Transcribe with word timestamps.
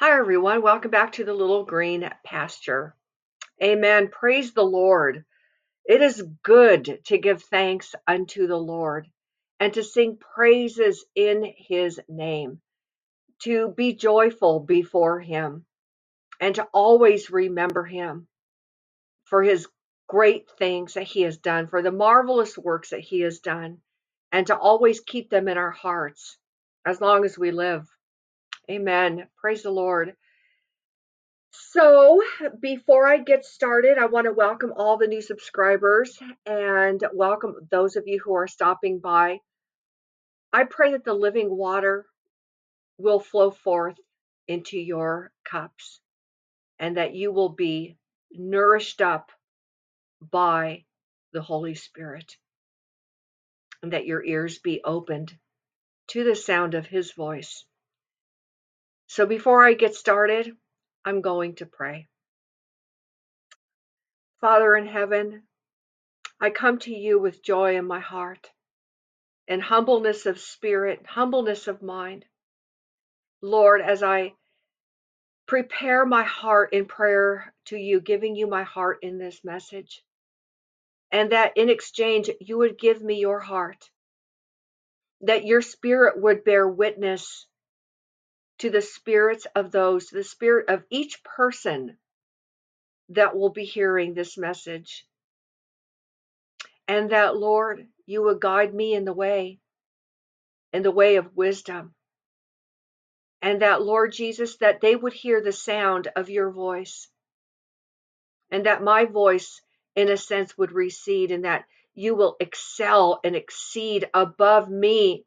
Hi, 0.00 0.16
everyone. 0.16 0.62
Welcome 0.62 0.92
back 0.92 1.14
to 1.14 1.24
the 1.24 1.34
Little 1.34 1.64
Green 1.64 2.08
Pasture. 2.24 2.94
Amen. 3.60 4.10
Praise 4.12 4.52
the 4.52 4.62
Lord. 4.62 5.24
It 5.84 6.00
is 6.00 6.22
good 6.44 7.00
to 7.06 7.18
give 7.18 7.42
thanks 7.42 7.96
unto 8.06 8.46
the 8.46 8.56
Lord 8.56 9.08
and 9.58 9.74
to 9.74 9.82
sing 9.82 10.16
praises 10.16 11.04
in 11.16 11.52
his 11.56 11.98
name, 12.08 12.60
to 13.42 13.74
be 13.76 13.92
joyful 13.92 14.60
before 14.60 15.18
him, 15.18 15.66
and 16.40 16.54
to 16.54 16.68
always 16.72 17.28
remember 17.32 17.84
him 17.84 18.28
for 19.24 19.42
his 19.42 19.66
great 20.06 20.48
things 20.60 20.94
that 20.94 21.08
he 21.08 21.22
has 21.22 21.38
done, 21.38 21.66
for 21.66 21.82
the 21.82 21.90
marvelous 21.90 22.56
works 22.56 22.90
that 22.90 23.00
he 23.00 23.22
has 23.22 23.40
done, 23.40 23.78
and 24.30 24.46
to 24.46 24.56
always 24.56 25.00
keep 25.00 25.28
them 25.28 25.48
in 25.48 25.58
our 25.58 25.72
hearts 25.72 26.38
as 26.86 27.00
long 27.00 27.24
as 27.24 27.36
we 27.36 27.50
live. 27.50 27.84
Amen. 28.70 29.26
Praise 29.36 29.62
the 29.62 29.70
Lord. 29.70 30.14
So, 31.52 32.22
before 32.60 33.06
I 33.06 33.18
get 33.18 33.44
started, 33.44 33.98
I 33.98 34.06
want 34.06 34.26
to 34.26 34.32
welcome 34.32 34.72
all 34.76 34.98
the 34.98 35.06
new 35.06 35.22
subscribers 35.22 36.18
and 36.46 37.02
welcome 37.14 37.54
those 37.70 37.96
of 37.96 38.04
you 38.06 38.20
who 38.24 38.34
are 38.34 38.46
stopping 38.46 39.00
by. 39.00 39.40
I 40.52 40.64
pray 40.64 40.92
that 40.92 41.04
the 41.04 41.14
living 41.14 41.50
water 41.50 42.06
will 42.98 43.20
flow 43.20 43.50
forth 43.50 43.96
into 44.48 44.78
your 44.78 45.30
cups 45.44 46.00
and 46.78 46.96
that 46.96 47.14
you 47.14 47.32
will 47.32 47.50
be 47.50 47.96
nourished 48.32 49.00
up 49.00 49.30
by 50.20 50.84
the 51.32 51.42
Holy 51.42 51.74
Spirit 51.74 52.36
and 53.82 53.92
that 53.92 54.06
your 54.06 54.24
ears 54.24 54.58
be 54.58 54.82
opened 54.84 55.32
to 56.08 56.24
the 56.24 56.36
sound 56.36 56.74
of 56.74 56.86
His 56.86 57.12
voice. 57.12 57.64
So, 59.08 59.24
before 59.24 59.64
I 59.64 59.72
get 59.72 59.94
started, 59.94 60.54
I'm 61.02 61.22
going 61.22 61.54
to 61.56 61.66
pray. 61.66 62.08
Father 64.40 64.76
in 64.76 64.86
heaven, 64.86 65.44
I 66.38 66.50
come 66.50 66.78
to 66.80 66.94
you 66.94 67.18
with 67.18 67.42
joy 67.42 67.76
in 67.76 67.86
my 67.86 68.00
heart 68.00 68.50
and 69.48 69.62
humbleness 69.62 70.26
of 70.26 70.38
spirit, 70.38 71.06
humbleness 71.06 71.68
of 71.68 71.80
mind. 71.82 72.26
Lord, 73.40 73.80
as 73.80 74.02
I 74.02 74.34
prepare 75.46 76.04
my 76.04 76.24
heart 76.24 76.74
in 76.74 76.84
prayer 76.84 77.54
to 77.66 77.78
you, 77.78 78.02
giving 78.02 78.36
you 78.36 78.46
my 78.46 78.64
heart 78.64 78.98
in 79.00 79.16
this 79.16 79.42
message, 79.42 80.02
and 81.10 81.32
that 81.32 81.56
in 81.56 81.70
exchange 81.70 82.28
you 82.40 82.58
would 82.58 82.78
give 82.78 83.02
me 83.02 83.18
your 83.18 83.40
heart, 83.40 83.90
that 85.22 85.46
your 85.46 85.62
spirit 85.62 86.20
would 86.20 86.44
bear 86.44 86.68
witness 86.68 87.46
to 88.58 88.70
the 88.70 88.82
spirits 88.82 89.46
of 89.54 89.70
those, 89.70 90.06
to 90.06 90.16
the 90.16 90.24
spirit 90.24 90.68
of 90.68 90.84
each 90.90 91.22
person 91.22 91.96
that 93.10 93.36
will 93.36 93.50
be 93.50 93.64
hearing 93.64 94.14
this 94.14 94.36
message. 94.36 95.06
And 96.86 97.10
that, 97.10 97.36
Lord, 97.36 97.86
you 98.06 98.22
would 98.24 98.40
guide 98.40 98.74
me 98.74 98.94
in 98.94 99.04
the 99.04 99.12
way, 99.12 99.58
in 100.72 100.82
the 100.82 100.90
way 100.90 101.16
of 101.16 101.36
wisdom. 101.36 101.94
And 103.40 103.62
that, 103.62 103.82
Lord 103.82 104.12
Jesus, 104.12 104.56
that 104.56 104.80
they 104.80 104.96
would 104.96 105.12
hear 105.12 105.40
the 105.40 105.52
sound 105.52 106.08
of 106.16 106.28
your 106.28 106.50
voice. 106.50 107.08
And 108.50 108.66
that 108.66 108.82
my 108.82 109.04
voice, 109.04 109.60
in 109.94 110.08
a 110.08 110.16
sense, 110.16 110.56
would 110.58 110.72
recede, 110.72 111.30
and 111.30 111.44
that 111.44 111.64
you 111.94 112.14
will 112.14 112.36
excel 112.40 113.20
and 113.22 113.36
exceed 113.36 114.08
above 114.14 114.68
me. 114.68 115.24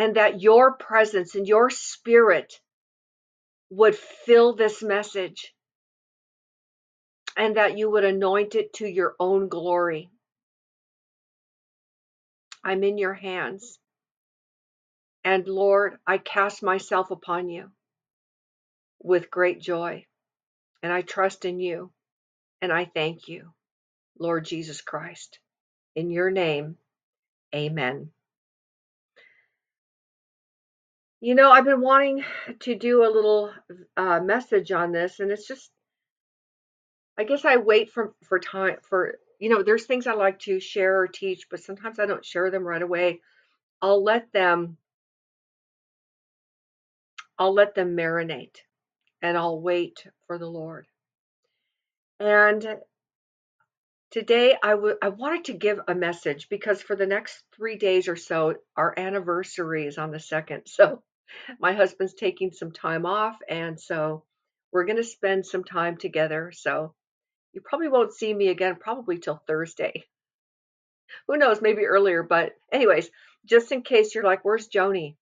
And 0.00 0.16
that 0.16 0.40
your 0.40 0.72
presence 0.76 1.34
and 1.34 1.46
your 1.46 1.68
spirit 1.68 2.54
would 3.70 3.94
fill 3.94 4.56
this 4.56 4.82
message 4.82 5.52
and 7.36 7.56
that 7.56 7.76
you 7.76 7.90
would 7.90 8.04
anoint 8.04 8.54
it 8.54 8.72
to 8.74 8.86
your 8.86 9.14
own 9.20 9.48
glory. 9.48 10.10
I'm 12.64 12.82
in 12.82 12.98
your 12.98 13.12
hands. 13.14 13.78
And 15.22 15.46
Lord, 15.46 15.98
I 16.06 16.16
cast 16.18 16.62
myself 16.62 17.10
upon 17.10 17.50
you 17.50 17.70
with 19.02 19.30
great 19.30 19.60
joy. 19.60 20.06
And 20.82 20.90
I 20.90 21.02
trust 21.02 21.44
in 21.44 21.60
you. 21.60 21.92
And 22.62 22.72
I 22.72 22.86
thank 22.86 23.28
you, 23.28 23.52
Lord 24.18 24.46
Jesus 24.46 24.80
Christ. 24.80 25.38
In 25.94 26.10
your 26.10 26.30
name, 26.30 26.78
amen. 27.54 28.10
You 31.20 31.34
know, 31.34 31.50
I've 31.50 31.66
been 31.66 31.82
wanting 31.82 32.24
to 32.60 32.74
do 32.74 33.04
a 33.04 33.12
little 33.12 33.52
uh, 33.96 34.20
message 34.20 34.72
on 34.72 34.90
this, 34.90 35.20
and 35.20 35.30
it's 35.30 35.46
just, 35.46 35.70
I 37.18 37.24
guess 37.24 37.44
I 37.44 37.56
wait 37.56 37.90
for, 37.90 38.14
for 38.24 38.38
time 38.38 38.76
for, 38.88 39.18
you 39.38 39.50
know, 39.50 39.62
there's 39.62 39.84
things 39.84 40.06
I 40.06 40.14
like 40.14 40.38
to 40.40 40.60
share 40.60 40.98
or 41.00 41.08
teach, 41.08 41.48
but 41.50 41.60
sometimes 41.60 41.98
I 41.98 42.06
don't 42.06 42.24
share 42.24 42.50
them 42.50 42.64
right 42.64 42.80
away. 42.80 43.20
I'll 43.82 44.02
let 44.02 44.32
them 44.32 44.78
I'll 47.38 47.54
let 47.54 47.74
them 47.74 47.96
marinate 47.96 48.58
and 49.22 49.36
I'll 49.36 49.58
wait 49.58 50.04
for 50.26 50.36
the 50.36 50.46
Lord. 50.46 50.86
And 52.20 52.76
today 54.10 54.56
I 54.62 54.74
wanted 54.74 55.46
to 55.46 55.54
give 55.54 55.80
a 55.88 55.94
message 55.94 56.50
because 56.50 56.82
for 56.82 56.96
the 56.96 57.06
next 57.06 57.42
three 57.56 57.76
days 57.76 58.08
or 58.08 58.16
so, 58.16 58.56
our 58.76 58.92
anniversary 58.98 59.86
is 59.86 59.96
on 59.96 60.10
the 60.10 60.20
second. 60.20 60.64
So 60.66 61.02
my 61.58 61.72
husband's 61.72 62.14
taking 62.14 62.52
some 62.52 62.72
time 62.72 63.06
off. 63.06 63.36
And 63.48 63.80
so 63.80 64.24
we're 64.72 64.84
going 64.84 64.96
to 64.96 65.04
spend 65.04 65.46
some 65.46 65.64
time 65.64 65.96
together. 65.96 66.52
So 66.52 66.94
you 67.52 67.60
probably 67.60 67.88
won't 67.88 68.14
see 68.14 68.32
me 68.32 68.48
again, 68.48 68.76
probably 68.76 69.18
till 69.18 69.42
Thursday. 69.46 70.04
Who 71.26 71.36
knows, 71.36 71.60
maybe 71.60 71.86
earlier. 71.86 72.22
But, 72.22 72.52
anyways, 72.72 73.10
just 73.44 73.72
in 73.72 73.82
case 73.82 74.14
you're 74.14 74.24
like, 74.24 74.44
where's 74.44 74.68
Joni? 74.68 75.16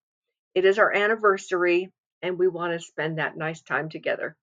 It 0.54 0.64
is 0.64 0.78
our 0.78 0.92
anniversary 0.92 1.90
and 2.22 2.38
we 2.38 2.48
want 2.48 2.72
to 2.72 2.84
spend 2.84 3.18
that 3.18 3.36
nice 3.36 3.62
time 3.62 3.88
together. 3.88 4.36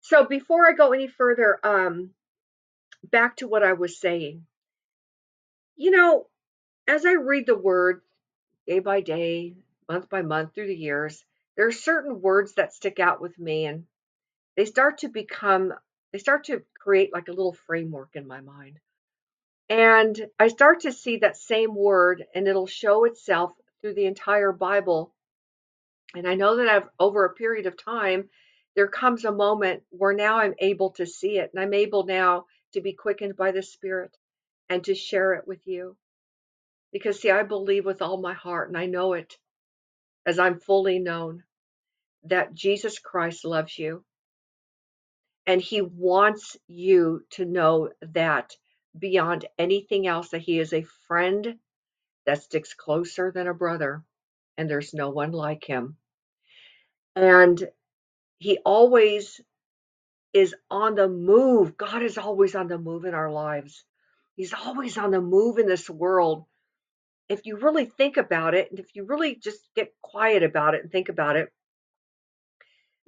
So 0.00 0.24
before 0.24 0.68
I 0.68 0.72
go 0.72 0.92
any 0.92 1.08
further, 1.08 1.58
um, 1.62 2.10
back 3.02 3.36
to 3.36 3.48
what 3.48 3.62
I 3.62 3.72
was 3.74 4.00
saying. 4.00 4.46
You 5.76 5.90
know, 5.90 6.26
as 6.86 7.04
I 7.04 7.12
read 7.12 7.46
the 7.46 7.56
word 7.56 8.02
day 8.66 8.78
by 8.78 9.00
day, 9.00 9.54
month 9.88 10.08
by 10.08 10.22
month 10.22 10.54
through 10.54 10.66
the 10.66 10.74
years, 10.74 11.24
there 11.56 11.66
are 11.66 11.72
certain 11.72 12.20
words 12.20 12.54
that 12.54 12.72
stick 12.72 13.00
out 13.00 13.20
with 13.20 13.38
me 13.38 13.66
and 13.66 13.84
they 14.56 14.64
start 14.64 14.98
to 14.98 15.08
become, 15.08 15.72
they 16.12 16.18
start 16.18 16.44
to 16.44 16.62
create 16.78 17.12
like 17.12 17.28
a 17.28 17.32
little 17.32 17.56
framework 17.66 18.10
in 18.14 18.26
my 18.26 18.40
mind. 18.40 18.78
And 19.68 20.28
I 20.38 20.48
start 20.48 20.80
to 20.80 20.92
see 20.92 21.18
that 21.18 21.36
same 21.36 21.74
word 21.74 22.24
and 22.34 22.48
it'll 22.48 22.66
show 22.66 23.04
itself 23.04 23.52
through 23.80 23.94
the 23.94 24.06
entire 24.06 24.52
Bible 24.52 25.14
and 26.14 26.26
I 26.26 26.34
know 26.34 26.56
that 26.56 26.68
I've 26.68 26.88
over 26.98 27.24
a 27.24 27.34
period 27.34 27.66
of 27.66 27.76
time, 27.76 28.30
there 28.74 28.88
comes 28.88 29.24
a 29.24 29.32
moment 29.32 29.82
where 29.90 30.14
now 30.14 30.38
I'm 30.38 30.54
able 30.58 30.90
to 30.92 31.06
see 31.06 31.38
it 31.38 31.50
and 31.52 31.62
I'm 31.62 31.74
able 31.74 32.04
now 32.04 32.46
to 32.72 32.80
be 32.80 32.92
quickened 32.92 33.36
by 33.36 33.52
the 33.52 33.62
Spirit 33.62 34.16
and 34.68 34.82
to 34.84 34.94
share 34.94 35.34
it 35.34 35.46
with 35.46 35.66
you. 35.66 35.96
Because, 36.92 37.20
see, 37.20 37.30
I 37.30 37.42
believe 37.42 37.84
with 37.84 38.00
all 38.00 38.16
my 38.16 38.32
heart, 38.32 38.68
and 38.68 38.78
I 38.78 38.86
know 38.86 39.12
it 39.12 39.36
as 40.28 40.38
I'm 40.38 40.60
fully 40.60 40.98
known, 40.98 41.42
that 42.24 42.52
Jesus 42.52 42.98
Christ 42.98 43.46
loves 43.46 43.78
you. 43.78 44.04
And 45.46 45.58
he 45.58 45.80
wants 45.80 46.58
you 46.66 47.22
to 47.30 47.46
know 47.46 47.88
that 48.12 48.54
beyond 48.96 49.46
anything 49.58 50.06
else, 50.06 50.28
that 50.28 50.42
he 50.42 50.58
is 50.58 50.74
a 50.74 50.84
friend 51.06 51.56
that 52.26 52.42
sticks 52.42 52.74
closer 52.74 53.32
than 53.34 53.46
a 53.46 53.54
brother, 53.54 54.04
and 54.58 54.68
there's 54.68 54.92
no 54.92 55.08
one 55.08 55.32
like 55.32 55.64
him. 55.64 55.96
And 57.16 57.66
he 58.38 58.58
always 58.66 59.40
is 60.34 60.54
on 60.70 60.94
the 60.94 61.08
move. 61.08 61.78
God 61.78 62.02
is 62.02 62.18
always 62.18 62.54
on 62.54 62.68
the 62.68 62.76
move 62.76 63.06
in 63.06 63.14
our 63.14 63.32
lives. 63.32 63.82
He's 64.36 64.52
always 64.52 64.98
on 64.98 65.10
the 65.10 65.22
move 65.22 65.56
in 65.56 65.66
this 65.66 65.88
world. 65.88 66.44
If 67.28 67.44
you 67.44 67.56
really 67.56 67.84
think 67.84 68.16
about 68.16 68.54
it, 68.54 68.70
and 68.70 68.80
if 68.80 68.94
you 68.94 69.04
really 69.04 69.36
just 69.36 69.60
get 69.74 69.92
quiet 70.00 70.42
about 70.42 70.74
it 70.74 70.82
and 70.82 70.90
think 70.90 71.08
about 71.08 71.36
it, 71.36 71.52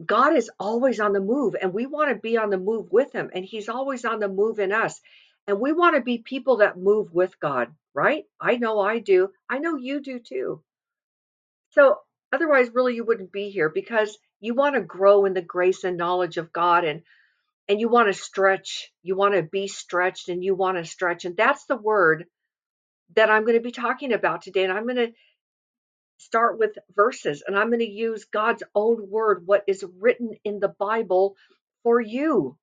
God 0.05 0.35
is 0.35 0.51
always 0.59 1.01
on 1.01 1.13
the 1.13 1.21
move, 1.21 1.57
and 1.61 1.73
we 1.73 1.87
want 1.87 2.11
to 2.11 2.21
be 2.21 2.37
on 2.37 2.51
the 2.51 2.59
move 2.59 2.91
with 2.91 3.13
Him, 3.13 3.31
and 3.35 3.45
He's 3.45 3.69
always 3.69 4.05
on 4.05 4.21
the 4.21 4.29
move 4.29 4.59
in 4.59 4.73
us. 4.73 5.01
And 5.47 5.59
we 5.59 5.73
want 5.73 5.97
to 5.97 6.03
be 6.03 6.19
people 6.19 6.59
that 6.59 6.79
move 6.79 7.13
with 7.13 7.39
God, 7.41 7.75
right? 7.95 8.25
I 8.41 8.57
know 8.57 8.79
I 8.79 8.99
do. 8.99 9.31
I 9.49 9.59
know 9.59 9.77
you 9.77 10.01
do 10.01 10.19
too. 10.19 10.63
So, 11.71 11.99
otherwise, 12.33 12.71
really, 12.73 12.95
you 12.95 13.05
wouldn't 13.05 13.33
be 13.33 13.51
here 13.51 13.69
because 13.69 14.17
you 14.41 14.55
want 14.55 14.75
to 14.75 14.81
grow 14.81 15.25
in 15.25 15.35
the 15.35 15.43
grace 15.43 15.85
and 15.85 15.97
knowledge 15.97 16.37
of 16.37 16.53
God 16.53 16.85
and 16.85 17.03
and 17.69 17.79
you 17.81 17.89
want 17.89 18.09
to 18.09 18.21
stretch, 18.21 18.91
you 19.03 19.15
want 19.15 19.35
to 19.35 19.43
be 19.43 19.69
stretched 19.69 20.29
and 20.29 20.43
you 20.43 20.57
want 20.57 20.77
to 20.77 20.85
stretch 20.85 21.25
and 21.25 21.37
that's 21.37 21.67
the 21.67 21.77
word 21.77 22.27
that 23.17 23.31
I'm 23.31 23.43
going 23.43 23.57
to 23.57 23.63
be 23.63 23.73
talking 23.73 24.13
about 24.13 24.43
today 24.43 24.65
and 24.65 24.73
I'm 24.73 24.85
going 24.85 24.97
to 24.97 25.13
start 26.19 26.59
with 26.59 26.77
verses 26.95 27.43
and 27.47 27.59
I'm 27.59 27.69
going 27.69 27.81
to 27.81 27.91
use 27.91 28.27
God's 28.27 28.63
own 28.75 29.09
word, 29.11 29.47
what 29.47 29.65
is 29.67 29.85
written 29.99 30.35
in 30.45 30.61
the 30.61 30.69
Bible 30.69 31.37
for 31.83 32.01
you, 32.01 32.57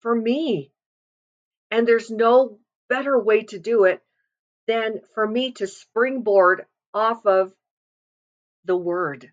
for 0.00 0.14
me. 0.14 0.70
And 1.70 1.86
there's 1.86 2.10
no 2.10 2.58
better 2.88 3.18
way 3.18 3.42
to 3.44 3.58
do 3.58 3.84
it 3.84 4.00
than 4.66 5.00
for 5.14 5.26
me 5.26 5.52
to 5.52 5.66
springboard 5.66 6.66
off 6.94 7.26
of 7.26 7.52
the 8.64 8.76
word. 8.76 9.30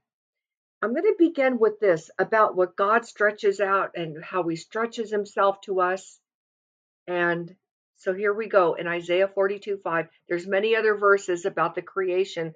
I'm 0.82 0.92
going 0.92 1.04
to 1.04 1.16
begin 1.20 1.60
with 1.60 1.80
this 1.80 2.10
about 2.18 2.56
what 2.56 2.78
God 2.78 3.06
stretches 3.06 3.60
out 3.60 3.92
and 3.96 4.24
how 4.24 4.48
he 4.48 4.56
stretches 4.56 5.12
himself 5.12 5.60
to 5.62 5.82
us. 5.82 6.20
And 7.06 7.54
so 8.00 8.14
here 8.14 8.34
we 8.34 8.48
go 8.48 8.76
in 8.76 8.88
Isaiah 8.88 9.28
42 9.28 9.82
5. 9.84 10.08
There's 10.30 10.48
many 10.48 10.74
other 10.74 10.96
verses 10.96 11.46
about 11.46 11.76
the 11.76 11.82
creation, 11.82 12.54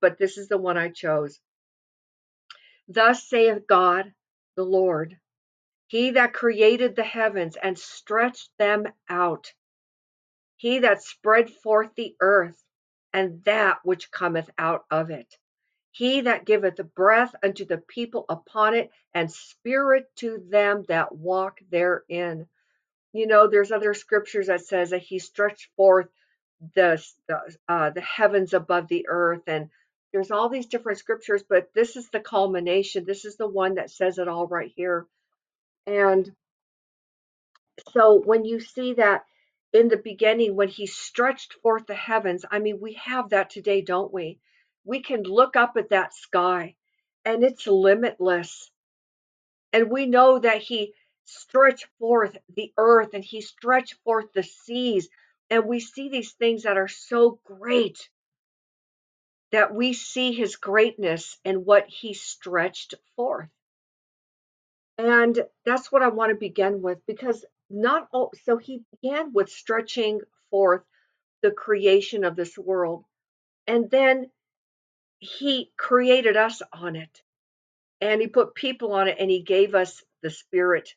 but 0.00 0.18
this 0.18 0.38
is 0.38 0.46
the 0.46 0.56
one 0.56 0.78
I 0.78 0.90
chose. 0.90 1.40
Thus 2.86 3.28
saith 3.28 3.66
God, 3.66 4.14
the 4.54 4.62
Lord, 4.62 5.18
He 5.88 6.12
that 6.12 6.32
created 6.32 6.94
the 6.94 7.02
heavens 7.02 7.56
and 7.60 7.76
stretched 7.76 8.50
them 8.56 8.84
out, 9.08 9.52
He 10.54 10.78
that 10.78 11.02
spread 11.02 11.50
forth 11.50 11.90
the 11.96 12.14
earth 12.20 12.62
and 13.12 13.42
that 13.44 13.78
which 13.82 14.12
cometh 14.12 14.48
out 14.58 14.84
of 14.92 15.10
it, 15.10 15.34
He 15.90 16.20
that 16.20 16.46
giveth 16.46 16.76
breath 16.94 17.34
unto 17.42 17.64
the 17.64 17.78
people 17.78 18.26
upon 18.28 18.74
it 18.74 18.90
and 19.12 19.28
spirit 19.28 20.04
to 20.18 20.38
them 20.48 20.84
that 20.86 21.12
walk 21.12 21.58
therein. 21.68 22.48
You 23.12 23.26
know, 23.26 23.48
there's 23.48 23.72
other 23.72 23.94
scriptures 23.94 24.48
that 24.48 24.62
says 24.62 24.90
that 24.90 25.02
He 25.02 25.18
stretched 25.18 25.68
forth 25.76 26.08
the 26.74 27.02
the, 27.26 27.56
uh, 27.68 27.90
the 27.90 28.00
heavens 28.00 28.52
above 28.52 28.88
the 28.88 29.06
earth 29.08 29.42
and 29.46 29.70
there's 30.12 30.30
all 30.30 30.48
these 30.48 30.66
different 30.66 30.98
scriptures 30.98 31.42
but 31.48 31.72
this 31.74 31.96
is 31.96 32.08
the 32.10 32.20
culmination. 32.20 33.04
This 33.04 33.24
is 33.24 33.36
the 33.36 33.46
one 33.48 33.74
that 33.76 33.90
says 33.90 34.18
it 34.18 34.28
all 34.28 34.46
right 34.46 34.72
here. 34.74 35.06
And 35.86 36.30
so 37.92 38.20
when 38.20 38.44
you 38.44 38.60
see 38.60 38.94
that 38.94 39.24
in 39.72 39.88
the 39.88 39.96
beginning 39.96 40.56
when 40.56 40.68
he 40.68 40.86
stretched 40.86 41.52
forth 41.62 41.86
the 41.86 41.94
heavens 41.94 42.44
i 42.50 42.58
mean 42.58 42.80
we 42.80 42.94
have 42.94 43.30
that 43.30 43.50
today 43.50 43.82
don't 43.82 44.12
we? 44.12 44.38
We 44.84 45.00
can 45.00 45.22
look 45.22 45.56
up 45.56 45.76
at 45.76 45.90
that 45.90 46.14
sky 46.14 46.74
and 47.24 47.44
it's 47.44 47.66
limitless. 47.66 48.70
And 49.72 49.90
we 49.90 50.06
know 50.06 50.38
that 50.38 50.62
he 50.62 50.94
stretched 51.28 51.86
forth 51.98 52.36
the 52.54 52.72
earth 52.76 53.10
and 53.14 53.24
he 53.24 53.40
stretched 53.40 53.94
forth 54.04 54.32
the 54.32 54.42
seas 54.42 55.08
and 55.50 55.66
we 55.66 55.80
see 55.80 56.08
these 56.08 56.32
things 56.32 56.64
that 56.64 56.76
are 56.76 56.88
so 56.88 57.40
great 57.44 58.08
that 59.50 59.74
we 59.74 59.92
see 59.94 60.32
his 60.32 60.56
greatness 60.56 61.38
and 61.44 61.64
what 61.64 61.86
he 61.88 62.12
stretched 62.12 62.94
forth. 63.16 63.48
And 64.98 65.38
that's 65.64 65.90
what 65.90 66.02
I 66.02 66.08
want 66.08 66.30
to 66.30 66.36
begin 66.36 66.82
with 66.82 66.98
because 67.06 67.44
not 67.70 68.08
all, 68.12 68.32
so 68.44 68.56
he 68.56 68.82
began 69.00 69.32
with 69.32 69.48
stretching 69.48 70.20
forth 70.50 70.82
the 71.42 71.50
creation 71.50 72.24
of 72.24 72.36
this 72.36 72.58
world. 72.58 73.04
And 73.66 73.90
then 73.90 74.30
he 75.18 75.70
created 75.76 76.36
us 76.36 76.62
on 76.72 76.96
it. 76.96 77.22
And 78.00 78.20
he 78.20 78.28
put 78.28 78.54
people 78.54 78.92
on 78.92 79.08
it 79.08 79.16
and 79.18 79.30
he 79.30 79.42
gave 79.42 79.74
us 79.74 80.02
the 80.22 80.30
spirit. 80.30 80.94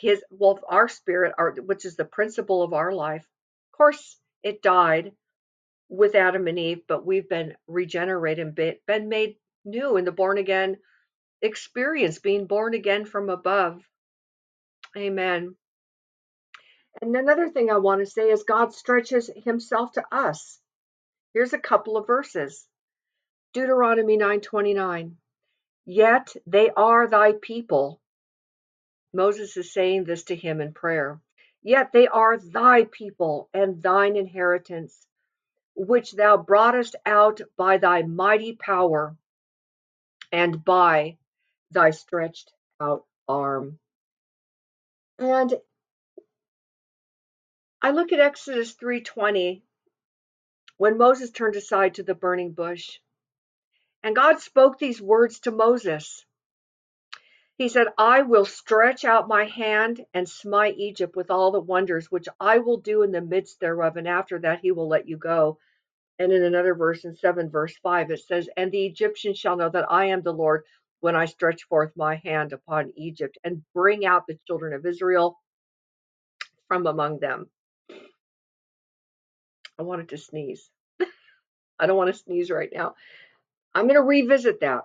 His 0.00 0.24
well, 0.30 0.58
our 0.68 0.88
spirit, 0.88 1.34
our 1.36 1.52
which 1.52 1.84
is 1.84 1.96
the 1.96 2.04
principle 2.04 2.62
of 2.62 2.72
our 2.72 2.92
life. 2.92 3.26
Of 3.72 3.76
course, 3.76 4.18
it 4.42 4.62
died 4.62 5.12
with 5.90 6.14
Adam 6.14 6.46
and 6.46 6.58
Eve, 6.58 6.82
but 6.88 7.04
we've 7.04 7.28
been 7.28 7.54
regenerated, 7.66 8.46
and 8.58 8.78
been 8.86 9.08
made 9.08 9.36
new 9.64 9.96
in 9.96 10.04
the 10.04 10.12
born 10.12 10.38
again 10.38 10.78
experience, 11.42 12.18
being 12.18 12.46
born 12.46 12.74
again 12.74 13.04
from 13.04 13.28
above. 13.28 13.82
Amen. 14.96 15.54
And 17.00 17.14
another 17.14 17.48
thing 17.48 17.70
I 17.70 17.78
want 17.78 18.00
to 18.00 18.06
say 18.06 18.30
is 18.30 18.42
God 18.42 18.74
stretches 18.74 19.30
himself 19.44 19.92
to 19.92 20.04
us. 20.10 20.58
Here's 21.34 21.52
a 21.52 21.58
couple 21.58 21.96
of 21.96 22.06
verses. 22.06 22.66
Deuteronomy 23.52 24.16
9:29. 24.16 25.16
Yet 25.84 26.34
they 26.46 26.70
are 26.70 27.06
thy 27.06 27.32
people. 27.32 28.00
Moses 29.12 29.56
is 29.56 29.72
saying 29.72 30.04
this 30.04 30.24
to 30.24 30.36
him 30.36 30.60
in 30.60 30.72
prayer. 30.72 31.20
Yet 31.62 31.92
they 31.92 32.08
are 32.08 32.38
thy 32.38 32.84
people 32.84 33.48
and 33.52 33.82
thine 33.82 34.16
inheritance 34.16 35.06
which 35.74 36.12
thou 36.12 36.36
broughtest 36.36 36.96
out 37.06 37.40
by 37.56 37.78
thy 37.78 38.02
mighty 38.02 38.54
power 38.54 39.16
and 40.32 40.64
by 40.64 41.16
thy 41.70 41.90
stretched 41.90 42.52
out 42.80 43.06
arm. 43.28 43.78
And 45.18 45.54
I 47.82 47.92
look 47.92 48.12
at 48.12 48.20
Exodus 48.20 48.74
3:20 48.74 49.62
when 50.76 50.98
Moses 50.98 51.30
turned 51.30 51.56
aside 51.56 51.94
to 51.94 52.02
the 52.02 52.14
burning 52.14 52.52
bush. 52.52 52.98
And 54.02 54.16
God 54.16 54.40
spoke 54.40 54.78
these 54.78 55.00
words 55.00 55.40
to 55.40 55.50
Moses. 55.50 56.24
He 57.60 57.68
said, 57.68 57.88
I 57.98 58.22
will 58.22 58.46
stretch 58.46 59.04
out 59.04 59.28
my 59.28 59.44
hand 59.44 60.06
and 60.14 60.26
smite 60.26 60.78
Egypt 60.78 61.14
with 61.14 61.30
all 61.30 61.50
the 61.52 61.60
wonders 61.60 62.10
which 62.10 62.26
I 62.40 62.60
will 62.60 62.78
do 62.78 63.02
in 63.02 63.12
the 63.12 63.20
midst 63.20 63.60
thereof, 63.60 63.98
and 63.98 64.08
after 64.08 64.38
that 64.38 64.60
he 64.60 64.72
will 64.72 64.88
let 64.88 65.06
you 65.06 65.18
go. 65.18 65.58
And 66.18 66.32
in 66.32 66.42
another 66.42 66.74
verse, 66.74 67.04
in 67.04 67.14
7 67.14 67.50
verse 67.50 67.76
5, 67.82 68.12
it 68.12 68.20
says, 68.20 68.48
And 68.56 68.72
the 68.72 68.86
Egyptians 68.86 69.38
shall 69.38 69.56
know 69.58 69.68
that 69.68 69.92
I 69.92 70.06
am 70.06 70.22
the 70.22 70.32
Lord 70.32 70.62
when 71.00 71.14
I 71.14 71.26
stretch 71.26 71.64
forth 71.64 71.92
my 71.94 72.14
hand 72.24 72.54
upon 72.54 72.94
Egypt 72.96 73.36
and 73.44 73.62
bring 73.74 74.06
out 74.06 74.26
the 74.26 74.38
children 74.46 74.72
of 74.72 74.86
Israel 74.86 75.38
from 76.66 76.86
among 76.86 77.18
them. 77.18 77.50
I 79.78 79.82
wanted 79.82 80.08
to 80.08 80.16
sneeze. 80.16 80.70
I 81.78 81.86
don't 81.86 81.98
want 81.98 82.10
to 82.10 82.18
sneeze 82.18 82.50
right 82.50 82.70
now. 82.72 82.94
I'm 83.74 83.84
going 83.84 83.96
to 83.96 84.02
revisit 84.02 84.60
that. 84.60 84.84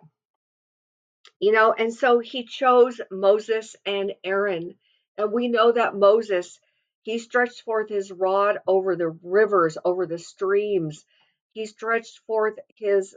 You 1.40 1.52
know, 1.52 1.74
and 1.74 1.94
so 1.94 2.20
he 2.20 2.46
chose 2.46 3.02
Moses 3.12 3.76
and 3.86 4.14
Aaron. 4.24 4.76
And 5.18 5.32
we 5.32 5.48
know 5.50 5.72
that 5.72 5.96
Moses, 5.96 6.60
he 7.04 7.20
stretched 7.20 7.64
forth 7.64 7.90
his 7.90 8.12
rod 8.12 8.60
over 8.68 8.96
the 8.96 9.10
rivers, 9.24 9.78
over 9.86 10.08
the 10.08 10.18
streams, 10.20 11.06
he 11.54 11.66
stretched 11.66 12.20
forth 12.28 12.56
his 12.76 13.16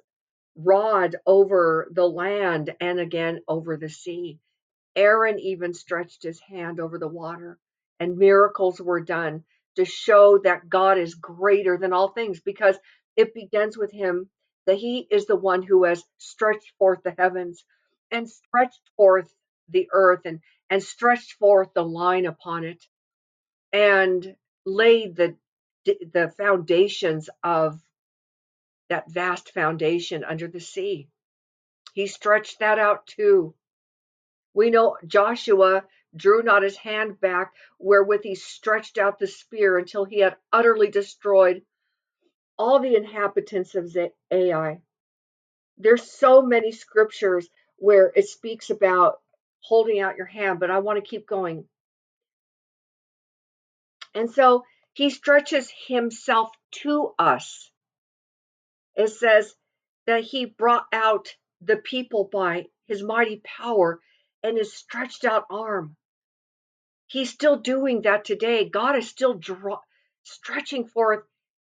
rod 0.56 1.17
over 1.26 1.88
the 1.93 2.06
land 2.09 2.75
and 2.81 3.00
again 3.00 3.41
over 3.49 3.76
the 3.76 3.88
sea. 3.91 4.38
Aaron 4.97 5.38
even 5.38 5.75
stretched 5.75 6.22
his 6.22 6.41
hand 6.41 6.81
over 6.81 6.98
the 6.98 7.08
water, 7.08 7.58
and 8.01 8.19
miracles 8.19 8.81
were 8.81 9.01
done 9.01 9.44
to 9.77 9.84
show 9.84 10.39
that 10.39 10.69
God 10.69 10.98
is 10.98 11.15
greater 11.15 11.79
than 11.79 11.93
all 11.93 12.08
things 12.08 12.41
because 12.41 12.79
it 13.17 13.34
begins 13.34 13.79
with 13.79 13.93
him 13.93 14.29
that 14.67 14.77
he 14.77 15.06
is 15.10 15.27
the 15.27 15.37
one 15.37 15.63
who 15.63 15.84
has 15.84 16.05
stretched 16.19 16.72
forth 16.79 17.03
the 17.03 17.15
heavens 17.17 17.65
and 18.10 18.29
stretched 18.29 18.82
forth 18.96 19.32
the 19.69 19.88
earth 19.93 20.22
and, 20.24 20.41
and 20.70 20.82
stretched 20.82 21.32
forth 21.34 21.72
the 21.74 21.84
line 21.84 22.27
upon 22.27 22.65
it 22.65 22.84
and 23.72 24.36
laid 24.65 25.17
the 25.17 25.36
the 25.84 26.31
foundations 26.36 27.31
of 27.43 27.81
that 28.91 29.10
vast 29.10 29.55
foundation 29.55 30.22
under 30.22 30.46
the 30.46 30.60
sea. 30.60 31.08
He 31.94 32.06
stretched 32.06 32.58
that 32.58 32.79
out 32.79 33.06
too. 33.06 33.55
We 34.53 34.70
know 34.70 34.96
Joshua 35.06 35.84
drew 36.15 36.43
not 36.43 36.62
his 36.62 36.77
hand 36.77 37.20
back, 37.20 37.55
wherewith 37.79 38.22
he 38.22 38.34
stretched 38.34 38.98
out 38.98 39.19
the 39.19 39.27
spear 39.27 39.79
until 39.79 40.05
he 40.05 40.20
had 40.20 40.36
utterly 40.53 40.91
destroyed 40.91 41.62
all 42.58 42.81
the 42.81 42.96
inhabitants 42.96 43.74
of 43.74 43.96
Ai. 44.31 44.82
There's 45.77 46.10
so 46.10 46.43
many 46.43 46.72
scriptures 46.72 47.48
where 47.79 48.13
it 48.15 48.29
speaks 48.29 48.70
about 48.70 49.20
holding 49.61 50.01
out 50.01 50.17
your 50.17 50.27
hand, 50.27 50.61
but 50.61 50.70
I 50.70 50.79
want 50.81 51.03
to 51.03 51.08
keep 51.08 51.27
going. 51.27 51.65
And 54.15 54.31
so 54.31 54.65
he 54.94 55.11
stretches 55.11 55.73
himself 55.89 56.51
to 56.82 57.15
us 57.19 57.70
it 58.99 59.11
says 59.11 59.55
that 60.06 60.25
he 60.25 60.44
brought 60.44 60.87
out 60.93 61.29
the 61.61 61.77
people 61.77 62.25
by 62.25 62.67
his 62.87 63.03
mighty 63.03 63.41
power 63.44 64.01
and 64.43 64.58
his 64.58 64.75
stretched 64.75 65.25
out 65.25 65.47
arm. 65.51 65.97
He's 67.06 67.31
still 67.31 67.56
doing 67.56 68.03
that 68.03 68.25
today. 68.25 68.69
God 68.69 68.97
is 68.97 69.08
still 69.08 69.35
draw, 69.35 69.79
stretching 70.25 70.87
forth 70.89 71.25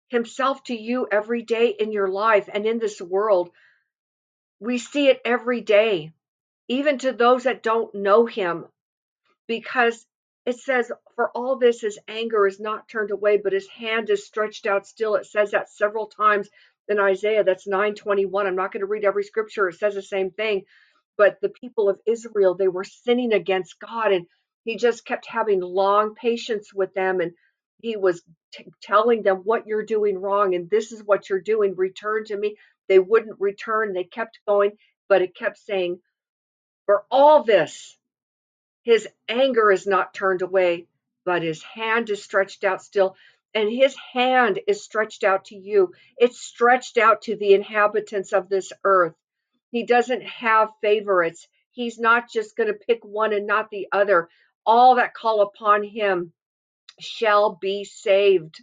himself 0.10 0.64
to 0.66 0.76
you 0.76 1.08
every 1.12 1.42
day 1.42 1.70
in 1.70 1.92
your 1.92 2.08
life 2.08 2.48
and 2.54 2.66
in 2.68 2.78
this 2.78 3.02
world. 3.02 3.50
We 4.60 4.78
see 4.80 5.08
it 5.10 5.22
every 5.26 5.62
day, 5.62 6.14
even 6.68 7.00
to 7.00 7.14
those 7.14 7.44
that 7.44 7.64
don't 7.64 7.96
know 7.96 8.26
him, 8.26 8.66
because 9.48 10.06
it 10.46 10.60
says, 10.60 10.92
For 11.16 11.30
all 11.32 11.58
this, 11.58 11.82
his 11.82 12.00
anger 12.08 12.48
is 12.48 12.60
not 12.60 12.88
turned 12.90 13.12
away, 13.12 13.38
but 13.38 13.54
his 13.54 13.68
hand 13.70 14.10
is 14.10 14.26
stretched 14.26 14.66
out 14.68 14.88
still. 14.88 15.16
It 15.16 15.26
says 15.26 15.52
that 15.52 15.70
several 15.70 16.08
times 16.08 16.50
in 16.88 17.00
Isaiah. 17.00 17.44
That's 17.44 17.68
921. 17.68 18.48
I'm 18.48 18.56
not 18.56 18.72
going 18.72 18.82
to 18.82 18.88
read 18.88 19.06
every 19.06 19.24
scripture. 19.24 19.70
It 19.70 19.76
says 19.76 19.96
the 19.96 20.02
same 20.02 20.32
thing. 20.32 20.64
But 21.18 21.38
the 21.42 21.50
people 21.50 21.90
of 21.90 22.00
Israel, 22.06 22.56
they 22.56 22.68
were 22.68 22.84
sinning 22.84 23.34
against 23.34 23.80
God, 23.80 24.12
and 24.12 24.28
he 24.66 24.78
just 24.78 25.06
kept 25.06 25.28
having 25.28 25.62
long 25.62 26.16
patience 26.16 26.74
with 26.74 26.94
them. 26.94 27.22
And 27.22 27.34
he 27.82 27.98
was 27.98 28.22
t- 28.54 28.68
telling 28.82 29.24
them 29.24 29.38
what 29.46 29.68
you're 29.68 29.86
doing 29.86 30.18
wrong, 30.20 30.56
and 30.56 30.70
this 30.70 30.92
is 30.92 31.04
what 31.04 31.30
you're 31.30 31.42
doing. 31.42 31.76
Return 31.76 32.26
to 32.26 32.38
me. 32.38 32.58
They 32.88 33.00
wouldn't 33.00 33.39
return. 33.39 33.94
They 33.94 34.04
kept 34.04 34.39
going, 34.48 34.77
but 35.08 35.22
it 35.22 35.36
kept 35.36 35.58
saying, 35.58 36.00
For 36.86 37.06
all 37.12 37.44
this, 37.44 37.98
his 38.84 39.08
anger 39.27 39.72
is 39.72 39.88
not 39.88 40.13
turned 40.13 40.42
away, 40.42 40.88
but 41.25 41.42
his 41.42 41.63
hand 41.63 42.10
is 42.10 42.24
stretched 42.24 42.63
out 42.63 42.84
still. 42.84 43.15
And 43.54 43.70
his 43.70 43.96
hand 44.13 44.60
is 44.68 44.84
stretched 44.84 45.24
out 45.24 45.46
to 45.46 45.56
you. 45.56 45.94
It's 46.18 46.39
stretched 46.39 46.98
out 46.98 47.24
to 47.24 47.36
the 47.36 47.54
inhabitants 47.54 48.34
of 48.34 48.50
this 48.50 48.72
earth. 48.84 49.15
He 49.72 49.86
doesn't 49.86 50.24
have 50.24 50.70
favorites. 50.82 51.48
He's 51.72 51.98
not 51.98 52.30
just 52.30 52.56
going 52.56 52.68
to 52.68 52.74
pick 52.88 53.04
one 53.04 53.34
and 53.34 53.48
not 53.48 53.70
the 53.70 53.88
other. 53.92 54.30
All 54.65 54.96
that 54.96 55.13
call 55.13 55.42
upon 55.42 55.84
him 55.84 56.34
shall 57.00 57.56
be 57.56 57.86
saved. 57.86 58.62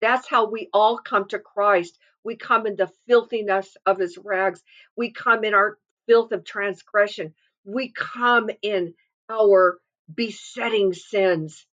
That's 0.00 0.28
how 0.28 0.50
we 0.50 0.68
all 0.72 0.98
come 0.98 1.28
to 1.28 1.38
Christ. 1.38 1.98
We 2.24 2.36
come 2.36 2.66
in 2.66 2.76
the 2.76 2.90
filthiness 3.06 3.76
of 3.86 3.98
his 3.98 4.18
rags. 4.18 4.62
We 4.96 5.12
come 5.12 5.44
in 5.44 5.54
our 5.54 5.78
filth 6.06 6.32
of 6.32 6.44
transgression. 6.44 7.34
We 7.64 7.92
come 7.92 8.50
in 8.62 8.94
our 9.30 9.78
besetting 10.12 10.92
sins. 10.92 11.66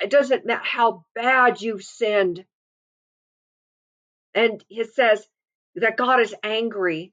It 0.00 0.10
doesn't 0.10 0.46
matter 0.46 0.62
how 0.64 1.04
bad 1.14 1.60
you've 1.62 1.84
sinned. 1.84 2.44
And 4.34 4.64
it 4.68 4.94
says 4.94 5.26
that 5.76 5.96
God 5.96 6.20
is 6.20 6.34
angry. 6.42 7.12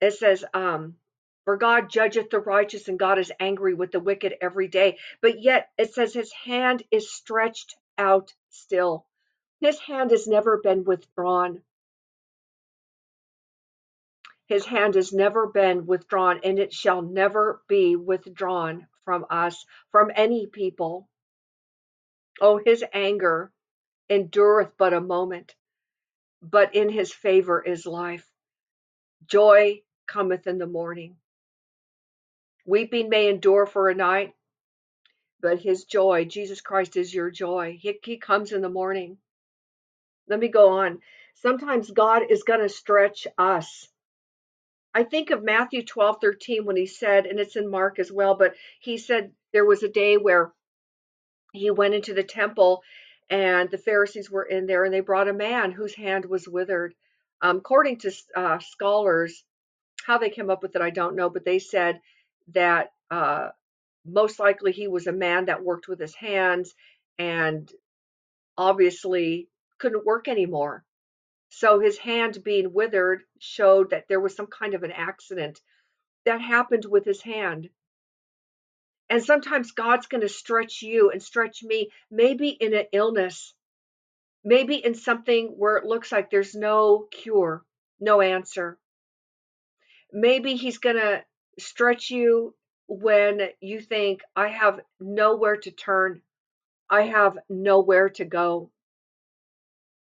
It 0.00 0.12
says, 0.14 0.44
um, 0.54 0.96
for 1.44 1.56
God 1.56 1.90
judgeth 1.90 2.30
the 2.30 2.40
righteous, 2.40 2.88
and 2.88 2.98
God 2.98 3.18
is 3.18 3.32
angry 3.38 3.74
with 3.74 3.92
the 3.92 4.00
wicked 4.00 4.34
every 4.40 4.68
day. 4.68 4.98
But 5.22 5.40
yet 5.40 5.68
it 5.78 5.94
says 5.94 6.12
his 6.12 6.32
hand 6.32 6.82
is 6.90 7.12
stretched 7.12 7.76
out 7.98 8.32
still. 8.50 9.06
His 9.60 9.78
hand 9.80 10.10
has 10.10 10.26
never 10.26 10.58
been 10.58 10.84
withdrawn. 10.84 11.62
His 14.46 14.64
hand 14.64 14.94
has 14.94 15.12
never 15.12 15.46
been 15.46 15.86
withdrawn, 15.86 16.40
and 16.44 16.58
it 16.58 16.72
shall 16.72 17.02
never 17.02 17.62
be 17.68 17.96
withdrawn 17.96 18.86
from 19.04 19.26
us, 19.30 19.64
from 19.90 20.10
any 20.14 20.46
people. 20.46 21.08
Oh, 22.40 22.58
his 22.64 22.84
anger 22.92 23.52
endureth 24.10 24.72
but 24.76 24.94
a 24.94 25.00
moment, 25.00 25.54
but 26.42 26.74
in 26.74 26.88
his 26.88 27.12
favor 27.12 27.62
is 27.62 27.86
life. 27.86 28.28
Joy 29.26 29.82
cometh 30.06 30.46
in 30.46 30.58
the 30.58 30.66
morning. 30.66 31.16
Weeping 32.66 33.08
may 33.08 33.28
endure 33.28 33.66
for 33.66 33.88
a 33.88 33.94
night, 33.94 34.34
but 35.40 35.60
his 35.60 35.84
joy, 35.84 36.24
Jesus 36.24 36.60
Christ 36.60 36.96
is 36.96 37.12
your 37.14 37.30
joy. 37.30 37.78
He, 37.80 37.98
he 38.04 38.18
comes 38.18 38.52
in 38.52 38.60
the 38.60 38.68
morning. 38.68 39.18
Let 40.28 40.40
me 40.40 40.48
go 40.48 40.78
on. 40.78 41.00
Sometimes 41.34 41.90
God 41.90 42.22
is 42.30 42.42
going 42.42 42.60
to 42.60 42.68
stretch 42.68 43.26
us. 43.38 43.88
I 44.94 45.04
think 45.04 45.30
of 45.30 45.44
Matthew 45.44 45.84
12, 45.84 46.18
13 46.20 46.64
when 46.64 46.76
he 46.76 46.86
said, 46.86 47.26
and 47.26 47.38
it's 47.38 47.56
in 47.56 47.70
Mark 47.70 47.98
as 47.98 48.10
well, 48.10 48.34
but 48.34 48.54
he 48.80 48.96
said 48.96 49.32
there 49.52 49.66
was 49.66 49.82
a 49.82 49.88
day 49.88 50.16
where 50.16 50.52
he 51.52 51.70
went 51.70 51.94
into 51.94 52.14
the 52.14 52.22
temple 52.22 52.82
and 53.28 53.70
the 53.70 53.78
Pharisees 53.78 54.30
were 54.30 54.44
in 54.44 54.66
there 54.66 54.84
and 54.84 54.94
they 54.94 55.00
brought 55.00 55.28
a 55.28 55.34
man 55.34 55.72
whose 55.72 55.94
hand 55.94 56.24
was 56.24 56.48
withered. 56.48 56.94
Um, 57.42 57.58
according 57.58 57.98
to 57.98 58.12
uh, 58.34 58.58
scholars, 58.60 59.44
how 60.06 60.18
they 60.18 60.30
came 60.30 60.48
up 60.48 60.62
with 60.62 60.74
it, 60.76 60.82
I 60.82 60.90
don't 60.90 61.16
know, 61.16 61.28
but 61.28 61.44
they 61.44 61.58
said 61.58 62.00
that 62.54 62.92
uh, 63.10 63.50
most 64.06 64.38
likely 64.38 64.72
he 64.72 64.88
was 64.88 65.06
a 65.06 65.12
man 65.12 65.46
that 65.46 65.62
worked 65.62 65.88
with 65.88 66.00
his 66.00 66.14
hands 66.14 66.74
and 67.18 67.70
obviously 68.56 69.48
couldn't 69.78 70.06
work 70.06 70.28
anymore. 70.28 70.84
So 71.48 71.78
his 71.80 71.98
hand 71.98 72.42
being 72.42 72.72
withered 72.72 73.22
showed 73.38 73.90
that 73.90 74.08
there 74.08 74.20
was 74.20 74.34
some 74.34 74.46
kind 74.46 74.74
of 74.74 74.82
an 74.82 74.92
accident 74.92 75.60
that 76.24 76.40
happened 76.40 76.84
with 76.84 77.04
his 77.04 77.22
hand. 77.22 77.70
And 79.08 79.24
sometimes 79.24 79.70
God's 79.70 80.08
going 80.08 80.22
to 80.22 80.28
stretch 80.28 80.82
you 80.82 81.10
and 81.10 81.22
stretch 81.22 81.62
me, 81.62 81.90
maybe 82.10 82.48
in 82.48 82.74
an 82.74 82.86
illness, 82.92 83.54
maybe 84.44 84.84
in 84.84 84.94
something 84.94 85.54
where 85.56 85.76
it 85.76 85.86
looks 85.86 86.10
like 86.10 86.30
there's 86.30 86.54
no 86.54 87.06
cure, 87.12 87.64
no 88.00 88.20
answer. 88.20 88.78
Maybe 90.12 90.56
He's 90.56 90.78
going 90.78 90.96
to 90.96 91.24
stretch 91.58 92.10
you 92.10 92.54
when 92.88 93.40
you 93.60 93.80
think, 93.80 94.22
I 94.34 94.48
have 94.48 94.80
nowhere 95.00 95.56
to 95.58 95.70
turn, 95.70 96.22
I 96.90 97.02
have 97.02 97.38
nowhere 97.48 98.08
to 98.10 98.24
go 98.24 98.70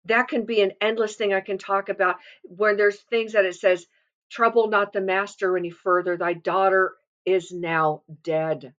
that 0.07 0.29
can 0.29 0.45
be 0.45 0.61
an 0.63 0.73
endless 0.81 1.17
thing 1.17 1.33
I 1.33 1.41
can 1.41 1.59
talk 1.59 1.89
about 1.89 2.17
where 2.43 2.77
there's 2.77 3.01
things 3.01 3.33
that 3.33 3.45
it 3.45 3.55
says, 3.55 3.87
trouble 4.31 4.69
not 4.69 4.93
the 4.93 5.01
master 5.01 5.57
any 5.57 5.71
further, 5.71 6.17
thy 6.17 6.33
daughter 6.33 6.95
is 7.25 7.53
now 7.53 8.03
dead. 8.23 8.75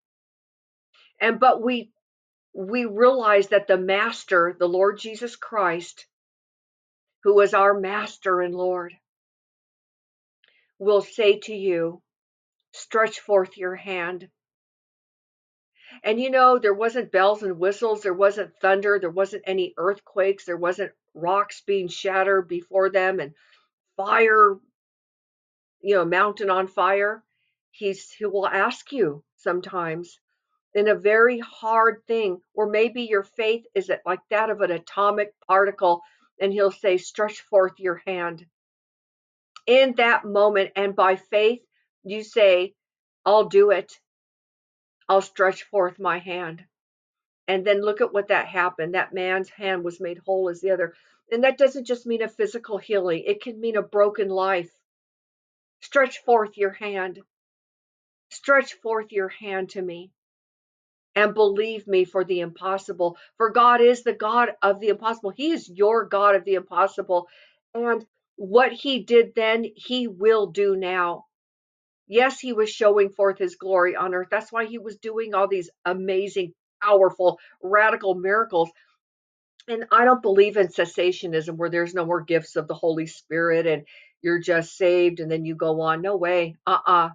And 1.22 1.40
but 1.40 1.62
we 1.62 1.92
we 2.54 2.86
realize 2.86 3.48
that 3.48 3.68
the 3.68 3.78
master, 3.78 4.56
the 4.60 4.68
Lord 4.68 5.00
Jesus 5.00 5.36
Christ, 5.36 6.06
who 7.24 7.40
is 7.40 7.54
our 7.54 7.74
master 7.74 8.42
and 8.42 8.54
Lord, 8.54 8.94
will 10.78 11.02
say 11.02 11.40
to 11.40 11.56
you, 11.56 12.02
stretch 12.74 13.20
forth 13.20 13.58
your 13.58 13.76
hand. 13.76 14.30
And 16.04 16.20
you 16.20 16.30
know, 16.30 16.60
there 16.60 16.74
wasn't 16.74 17.12
bells 17.12 17.44
and 17.44 17.60
whistles, 17.60 18.02
there 18.02 18.14
wasn't 18.14 18.54
thunder, 18.62 19.00
there 19.00 19.10
wasn't 19.10 19.44
any 19.46 19.74
earthquakes, 19.78 20.46
there 20.46 20.58
wasn't 20.58 20.92
rocks 21.14 21.62
being 21.66 21.88
shattered 21.88 22.48
before 22.48 22.90
them 22.90 23.20
and 23.20 23.34
fire, 23.96 24.56
you 25.82 25.96
know, 25.96 26.06
mountain 26.06 26.50
on 26.50 26.68
fire. 26.68 27.24
He's 27.72 28.12
he 28.12 28.26
will 28.26 28.48
ask 28.48 28.92
you 28.92 29.24
sometimes 29.38 30.20
in 30.74 30.88
a 30.88 30.96
very 30.96 31.40
hard 31.40 32.02
thing, 32.08 32.40
or 32.54 32.68
maybe 32.68 33.04
your 33.04 33.24
faith 33.24 33.66
is 33.76 33.92
like 34.06 34.22
that 34.30 34.50
of 34.50 34.62
an 34.62 34.72
atomic 34.72 35.34
particle, 35.48 36.02
and 36.40 36.52
he'll 36.52 36.72
say, 36.72 36.98
stretch 36.98 37.42
forth 37.42 37.74
your 37.78 38.02
hand. 38.08 38.46
In 39.68 39.94
that 39.98 40.26
moment, 40.26 40.72
and 40.76 40.96
by 40.96 41.16
faith, 41.16 41.62
you 42.04 42.24
say, 42.24 42.74
I'll 43.26 43.46
do 43.46 43.70
it. 43.70 43.94
I'll 45.08 45.22
stretch 45.22 45.64
forth 45.64 46.00
my 46.00 46.20
hand. 46.20 46.64
And 47.48 47.66
then 47.66 47.82
look 47.82 48.02
at 48.02 48.14
what 48.14 48.30
that 48.30 48.48
happened. 48.48 48.94
That 48.94 49.14
man's 49.14 49.50
hand 49.50 49.84
was 49.84 50.00
made 50.00 50.20
whole 50.20 50.50
as 50.50 50.62
the 50.62 50.72
other. 50.72 50.94
And 51.32 51.44
that 51.44 51.58
doesn't 51.58 51.86
just 51.86 52.06
mean 52.06 52.22
a 52.22 52.30
physical 52.30 52.78
healing, 52.78 53.24
it 53.26 53.42
can 53.42 53.60
mean 53.60 53.76
a 53.76 53.82
broken 53.82 54.30
life. 54.30 54.72
Stretch 55.82 56.20
forth 56.20 56.58
your 56.58 56.72
hand. 56.72 57.20
Stretch 58.30 58.76
forth 58.76 59.12
your 59.12 59.28
hand 59.28 59.72
to 59.72 59.82
me. 59.82 60.12
And 61.16 61.34
believe 61.34 61.86
me 61.86 62.06
for 62.06 62.24
the 62.24 62.40
impossible. 62.40 63.18
For 63.38 63.52
God 63.52 63.82
is 63.82 64.04
the 64.04 64.14
God 64.14 64.50
of 64.62 64.80
the 64.80 64.88
impossible. 64.88 65.32
He 65.32 65.52
is 65.52 65.70
your 65.70 66.06
God 66.06 66.36
of 66.36 66.46
the 66.46 66.56
impossible. 66.56 67.28
And 67.74 68.06
what 68.36 68.72
He 68.72 69.04
did 69.04 69.36
then, 69.36 69.66
He 69.76 70.08
will 70.08 70.48
do 70.48 70.76
now. 70.76 71.26
Yes, 72.08 72.40
He 72.40 72.54
was 72.54 72.70
showing 72.70 73.10
forth 73.10 73.38
His 73.38 73.56
glory 73.56 73.96
on 73.96 74.14
earth. 74.14 74.30
That's 74.32 74.52
why 74.52 74.66
He 74.66 74.80
was 74.80 74.98
doing 74.98 75.36
all 75.36 75.48
these 75.48 75.70
amazing 75.86 76.54
powerful, 76.84 77.40
radical 77.62 78.16
miracles. 78.16 78.70
And 79.68 79.86
I 79.92 80.04
don't 80.06 80.22
believe 80.22 80.58
in 80.58 80.68
cessationism 80.68 81.56
where 81.56 81.70
there's 81.70 81.94
no 81.94 82.06
more 82.06 82.22
gifts 82.22 82.56
of 82.56 82.68
the 82.68 82.74
Holy 82.74 83.08
Spirit 83.08 83.66
and 83.66 83.86
you're 84.22 84.40
just 84.40 84.76
saved 84.78 85.20
and 85.20 85.32
then 85.32 85.46
you 85.46 85.56
go 85.56 85.82
on. 85.82 86.02
No 86.02 86.18
way. 86.18 86.56
Uh 86.68 86.80
uh-uh. 86.86 87.06
uh 87.08 87.10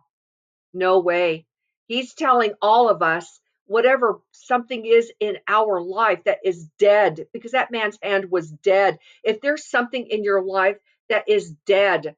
No 0.73 1.01
way. 1.01 1.47
He's 1.87 2.15
telling 2.15 2.53
all 2.61 2.89
of 2.89 3.03
us 3.03 3.41
whatever 3.67 4.21
something 4.33 4.87
is 4.87 5.13
in 5.21 5.39
our 5.47 5.81
life 5.81 6.25
that 6.25 6.39
is 6.45 6.69
dead, 6.79 7.27
because 7.33 7.53
that 7.53 7.71
man's 7.71 7.99
hand 8.03 8.31
was 8.31 8.51
dead. 8.51 8.99
If 9.23 9.41
there's 9.41 9.69
something 9.69 10.07
in 10.07 10.25
your 10.25 10.43
life 10.43 10.79
that 11.11 11.29
is 11.29 11.51
dead, 11.67 12.17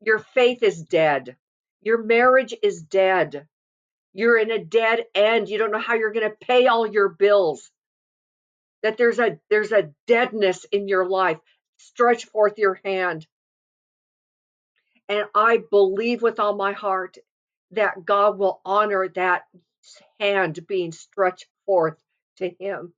your 0.00 0.18
faith 0.18 0.62
is 0.62 0.82
dead, 0.82 1.36
your 1.82 2.02
marriage 2.02 2.54
is 2.62 2.82
dead, 2.82 3.46
you're 4.16 4.38
in 4.38 4.50
a 4.50 4.64
dead 4.64 5.04
end. 5.14 5.50
You 5.50 5.58
don't 5.58 5.70
know 5.70 5.78
how 5.78 5.94
you're 5.94 6.12
going 6.12 6.30
to 6.30 6.46
pay 6.46 6.68
all 6.68 6.86
your 6.86 7.10
bills. 7.10 7.70
That 8.82 8.96
there's 8.96 9.18
a 9.18 9.38
there's 9.50 9.72
a 9.72 9.90
deadness 10.06 10.64
in 10.72 10.88
your 10.88 11.06
life. 11.06 11.36
Stretch 11.76 12.24
forth 12.24 12.56
your 12.56 12.80
hand. 12.82 13.26
And 15.10 15.26
I 15.34 15.58
believe 15.70 16.22
with 16.22 16.40
all 16.40 16.56
my 16.56 16.72
heart 16.72 17.18
that 17.72 18.06
God 18.06 18.38
will 18.38 18.62
honor 18.64 19.06
that 19.16 19.42
hand 20.18 20.66
being 20.66 20.92
stretched 20.92 21.46
forth 21.66 21.98
to 22.38 22.48
him. 22.58 22.94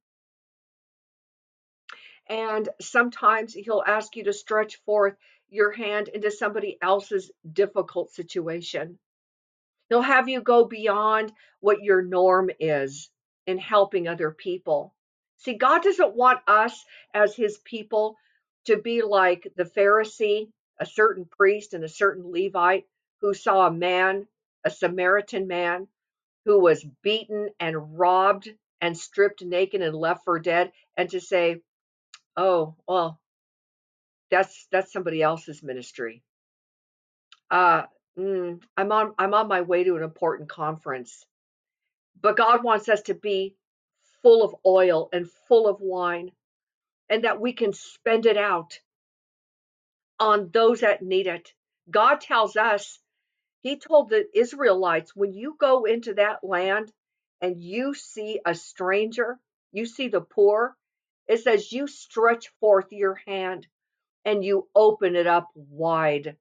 And 2.28 2.68
sometimes 2.80 3.54
he'll 3.54 3.82
ask 3.84 4.14
you 4.14 4.22
to 4.24 4.32
stretch 4.32 4.76
forth 4.86 5.16
your 5.48 5.72
hand 5.72 6.06
into 6.06 6.30
somebody 6.30 6.78
else's 6.80 7.32
difficult 7.52 8.12
situation. 8.12 9.00
He'll 9.88 10.02
have 10.02 10.28
you 10.28 10.40
go 10.40 10.64
beyond 10.64 11.32
what 11.60 11.82
your 11.82 12.02
norm 12.02 12.50
is 12.60 13.10
in 13.46 13.58
helping 13.58 14.06
other 14.06 14.30
people. 14.30 14.94
See, 15.38 15.54
God 15.54 15.82
doesn't 15.82 16.16
want 16.16 16.40
us 16.46 16.84
as 17.14 17.34
his 17.34 17.58
people 17.58 18.16
to 18.66 18.76
be 18.76 19.02
like 19.02 19.46
the 19.56 19.64
Pharisee, 19.64 20.50
a 20.78 20.86
certain 20.86 21.24
priest, 21.24 21.74
and 21.74 21.84
a 21.84 21.88
certain 21.88 22.30
Levite 22.30 22.86
who 23.20 23.32
saw 23.34 23.66
a 23.66 23.72
man, 23.72 24.26
a 24.64 24.70
Samaritan 24.70 25.46
man, 25.46 25.88
who 26.44 26.60
was 26.60 26.84
beaten 27.02 27.48
and 27.58 27.98
robbed 27.98 28.50
and 28.80 28.96
stripped 28.96 29.42
naked 29.42 29.80
and 29.80 29.94
left 29.94 30.24
for 30.24 30.38
dead, 30.38 30.72
and 30.96 31.10
to 31.10 31.20
say, 31.20 31.62
"Oh, 32.36 32.76
well, 32.86 33.20
that's 34.30 34.66
that's 34.70 34.92
somebody 34.92 35.22
else's 35.22 35.62
ministry." 35.62 36.22
Uh, 37.50 37.86
mm, 38.18 38.60
I'm 38.76 38.92
on 38.92 39.14
I'm 39.18 39.34
on 39.34 39.48
my 39.48 39.62
way 39.62 39.84
to 39.84 39.96
an 39.96 40.04
important 40.04 40.50
conference, 40.50 41.26
but 42.20 42.36
God 42.36 42.64
wants 42.64 42.88
us 42.88 43.02
to 43.02 43.14
be 43.14 43.56
full 44.22 44.44
of 44.44 44.54
oil 44.66 45.08
and 45.12 45.30
full 45.48 45.68
of 45.68 45.80
wine, 45.80 46.32
and 47.10 47.24
that 47.24 47.40
we 47.40 47.52
can 47.54 47.72
spend 47.74 48.26
it 48.26 48.38
out 48.38 48.80
on 50.20 50.50
those 50.52 50.80
that 50.80 51.02
need 51.02 51.26
it. 51.28 51.52
God 51.90 52.20
tells 52.20 52.56
us 52.56 52.98
he 53.62 53.78
told 53.78 54.10
the 54.10 54.26
Israelites, 54.38 55.16
when 55.16 55.34
you 55.34 55.56
go 55.60 55.84
into 55.84 56.14
that 56.14 56.44
land 56.44 56.92
and 57.42 57.60
you 57.60 57.94
see 57.94 58.40
a 58.46 58.54
stranger, 58.54 59.38
you 59.72 59.86
see 59.86 60.08
the 60.08 60.20
poor, 60.22 60.76
it 61.28 61.38
says 61.42 61.72
you 61.72 61.88
stretch 61.88 62.48
forth 62.60 62.86
your 62.92 63.16
hand 63.26 63.66
and 64.24 64.44
you 64.44 64.68
open 64.74 65.16
it 65.16 65.26
up 65.28 65.48
wide. 65.54 66.36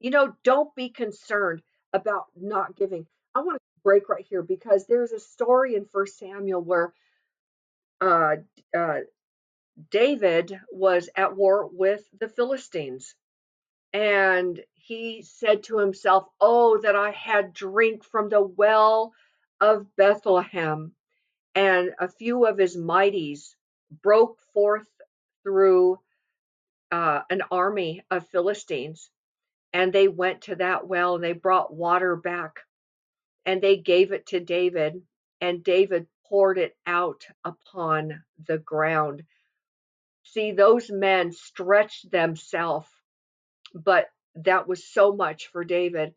You 0.00 0.10
know, 0.10 0.34
don't 0.42 0.74
be 0.74 0.88
concerned 0.88 1.62
about 1.92 2.26
not 2.34 2.76
giving. 2.76 3.06
I 3.34 3.40
want 3.40 3.56
to 3.56 3.82
break 3.82 4.08
right 4.08 4.26
here 4.28 4.42
because 4.42 4.86
there's 4.86 5.12
a 5.12 5.20
story 5.20 5.74
in 5.76 5.84
First 5.84 6.18
Samuel 6.18 6.62
where 6.62 6.92
uh, 8.00 8.36
uh, 8.76 9.00
David 9.90 10.58
was 10.72 11.08
at 11.16 11.36
war 11.36 11.68
with 11.72 12.02
the 12.18 12.28
Philistines 12.28 13.14
and 13.92 14.62
he 14.74 15.22
said 15.22 15.64
to 15.64 15.78
himself, 15.78 16.28
Oh, 16.40 16.78
that 16.78 16.96
I 16.96 17.10
had 17.10 17.52
drink 17.52 18.04
from 18.04 18.28
the 18.28 18.40
well 18.42 19.12
of 19.60 19.94
Bethlehem. 19.96 20.92
And 21.54 21.90
a 21.98 22.08
few 22.08 22.46
of 22.46 22.58
his 22.58 22.76
mighties 22.76 23.54
broke 24.02 24.40
forth 24.54 24.88
through 25.42 25.98
uh, 26.92 27.22
an 27.28 27.42
army 27.50 28.02
of 28.10 28.28
Philistines. 28.28 29.10
And 29.72 29.92
they 29.92 30.08
went 30.08 30.42
to 30.42 30.56
that 30.56 30.86
well 30.88 31.16
and 31.16 31.24
they 31.24 31.32
brought 31.32 31.74
water 31.74 32.16
back 32.16 32.60
and 33.46 33.62
they 33.62 33.76
gave 33.78 34.12
it 34.12 34.26
to 34.28 34.40
David. 34.40 35.02
And 35.40 35.64
David 35.64 36.06
poured 36.28 36.58
it 36.58 36.76
out 36.86 37.26
upon 37.44 38.24
the 38.46 38.58
ground. 38.58 39.24
See, 40.24 40.52
those 40.52 40.90
men 40.90 41.32
stretched 41.32 42.10
themselves 42.10 42.88
but 43.74 44.08
that 44.36 44.68
was 44.68 44.84
so 44.86 45.14
much 45.14 45.48
for 45.48 45.64
David 45.64 46.14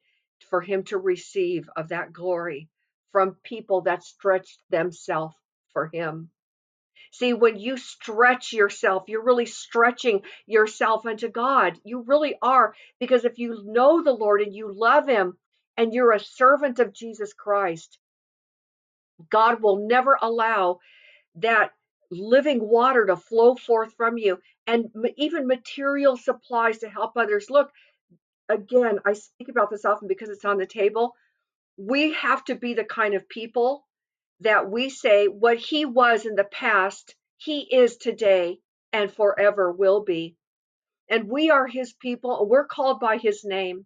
for 0.49 0.61
him 0.61 0.83
to 0.85 0.97
receive 0.97 1.69
of 1.75 1.89
that 1.89 2.13
glory 2.13 2.69
from 3.11 3.37
people 3.43 3.81
that 3.81 4.03
stretched 4.03 4.59
themselves 4.69 5.35
for 5.73 5.87
him. 5.93 6.29
See, 7.13 7.31
when 7.31 7.59
you 7.59 7.77
stretch 7.77 8.53
yourself, 8.53 9.03
you're 9.05 9.23
really 9.23 9.45
stretching 9.45 10.23
yourself 10.47 11.05
unto 11.05 11.29
God. 11.29 11.79
You 11.83 12.01
really 12.01 12.35
are. 12.41 12.73
Because 12.99 13.23
if 13.23 13.37
you 13.37 13.61
know 13.63 14.01
the 14.01 14.11
Lord 14.11 14.41
and 14.41 14.51
you 14.51 14.73
love 14.73 15.07
Him 15.07 15.37
and 15.77 15.93
you're 15.93 16.11
a 16.11 16.19
servant 16.19 16.79
of 16.79 16.91
Jesus 16.91 17.31
Christ, 17.31 17.99
God 19.29 19.61
will 19.61 19.87
never 19.87 20.17
allow 20.19 20.79
that 21.35 21.69
living 22.09 22.67
water 22.67 23.05
to 23.05 23.15
flow 23.15 23.53
forth 23.53 23.93
from 23.93 24.17
you 24.17 24.39
and 24.65 24.89
even 25.15 25.45
material 25.45 26.17
supplies 26.17 26.79
to 26.79 26.89
help 26.89 27.15
others. 27.15 27.47
Look, 27.47 27.71
again, 28.49 28.97
I 29.05 29.13
speak 29.13 29.49
about 29.49 29.69
this 29.69 29.85
often 29.85 30.07
because 30.07 30.29
it's 30.29 30.45
on 30.45 30.57
the 30.57 30.65
table. 30.65 31.13
We 31.77 32.13
have 32.13 32.43
to 32.45 32.55
be 32.55 32.73
the 32.73 32.83
kind 32.83 33.13
of 33.13 33.29
people 33.29 33.85
that 34.43 34.69
we 34.69 34.89
say 34.89 35.27
what 35.27 35.57
he 35.57 35.85
was 35.85 36.25
in 36.25 36.35
the 36.35 36.43
past, 36.43 37.15
he 37.37 37.61
is 37.61 37.97
today 37.97 38.59
and 38.91 39.11
forever 39.11 39.71
will 39.71 40.03
be. 40.03 40.35
And 41.09 41.29
we 41.29 41.49
are 41.49 41.67
his 41.67 41.93
people 41.93 42.39
and 42.39 42.49
we're 42.49 42.65
called 42.65 42.99
by 42.99 43.17
his 43.17 43.43
name. 43.43 43.85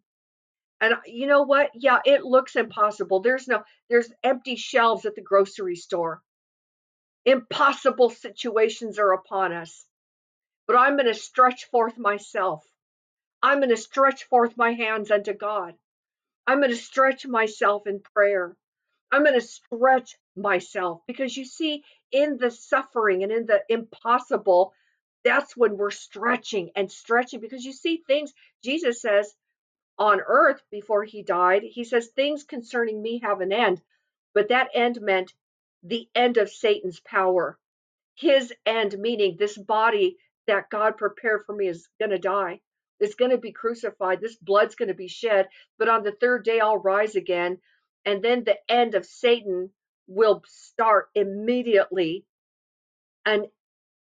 And 0.80 0.94
uh, 0.94 0.98
you 1.06 1.28
know 1.28 1.44
what? 1.44 1.72
Yeah, 1.74 2.00
it 2.06 2.24
looks 2.24 2.56
impossible. 2.56 3.22
There's 3.22 3.48
no, 3.48 3.64
there's 3.90 4.12
empty 4.24 4.56
shelves 4.56 5.06
at 5.06 5.16
the 5.16 5.22
grocery 5.22 5.76
store. 5.76 6.22
Impossible 7.26 8.10
situations 8.10 9.00
are 9.00 9.14
upon 9.14 9.54
us. 9.54 9.86
But 10.68 10.78
I'm 10.78 10.96
going 10.96 11.08
to 11.08 11.14
stretch 11.14 11.66
forth 11.66 11.98
myself. 11.98 12.64
I'm 13.42 13.60
going 13.60 13.70
to 13.70 13.78
stretch 13.78 14.26
forth 14.26 14.58
my 14.58 14.74
hands 14.74 15.12
unto 15.12 15.34
God. 15.34 15.74
I'm 16.46 16.60
going 16.60 16.72
to 16.72 16.78
stretch 16.78 17.26
myself 17.26 17.88
in 17.88 18.02
prayer. 18.02 18.56
I'm 19.12 19.24
going 19.24 19.40
to 19.40 19.46
stretch 19.46 20.16
myself 20.36 21.02
because 21.08 21.36
you 21.36 21.46
see, 21.46 21.84
in 22.12 22.38
the 22.38 22.52
suffering 22.52 23.24
and 23.24 23.32
in 23.32 23.46
the 23.46 23.62
impossible, 23.70 24.74
that's 25.24 25.56
when 25.58 25.78
we're 25.78 25.92
stretching 25.92 26.72
and 26.76 26.92
stretching 26.92 27.40
because 27.40 27.66
you 27.66 27.74
see 27.74 28.04
things 28.08 28.34
Jesus 28.64 29.02
says 29.02 29.34
on 29.98 30.22
earth 30.26 30.62
before 30.72 31.04
he 31.04 31.24
died, 31.24 31.64
he 31.64 31.84
says, 31.84 32.08
Things 32.08 32.44
concerning 32.44 33.02
me 33.02 33.20
have 33.24 33.42
an 33.42 33.52
end. 33.52 33.82
But 34.34 34.50
that 34.50 34.70
end 34.74 35.02
meant 35.02 35.34
the 35.84 36.08
end 36.14 36.38
of 36.38 36.50
Satan's 36.50 37.00
power. 37.00 37.58
His 38.16 38.54
end, 38.66 38.98
meaning 39.00 39.38
this 39.38 39.58
body 39.58 40.18
that 40.48 40.70
God 40.70 40.98
prepared 40.98 41.46
for 41.46 41.56
me 41.56 41.68
is 41.68 41.90
going 42.00 42.12
to 42.12 42.20
die. 42.20 42.62
It's 43.00 43.16
going 43.16 43.32
to 43.32 43.38
be 43.38 43.52
crucified. 43.52 44.22
This 44.22 44.36
blood's 44.38 44.76
going 44.76 44.90
to 44.90 44.96
be 44.96 45.08
shed. 45.08 45.50
But 45.78 45.90
on 45.90 46.04
the 46.04 46.12
third 46.12 46.44
day, 46.44 46.60
I'll 46.60 46.78
rise 46.78 47.16
again. 47.16 47.60
And 48.08 48.24
then 48.24 48.46
the 48.46 48.58
end 48.70 48.96
of 48.96 49.06
Satan 49.06 49.70
will 50.08 50.42
start 50.48 51.10
immediately 51.14 52.26
and 53.26 53.48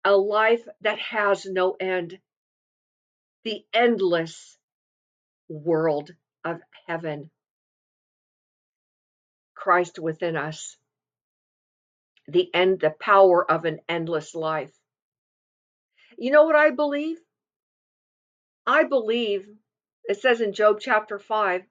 a 0.04 0.16
life 0.16 0.62
that 0.82 1.00
has 1.00 1.46
no 1.46 1.78
end. 1.80 2.20
The 3.46 3.64
endless 3.74 4.58
world 5.48 6.12
of 6.44 6.60
heaven. 6.86 7.32
Christ 9.56 10.00
within 10.00 10.36
us 10.36 10.76
the 12.28 12.54
end, 12.54 12.82
the 12.82 12.94
power 13.00 13.50
of 13.50 13.64
an 13.64 13.80
endless 13.88 14.36
life. 14.36 14.74
You 16.18 16.32
know 16.32 16.44
what 16.44 16.56
I 16.56 16.72
believe? 16.72 17.18
I 18.66 18.84
believe 18.84 19.48
it 20.06 20.20
says 20.20 20.42
in 20.42 20.52
Job 20.52 20.80
chapter 20.82 21.20
5, 21.20 21.62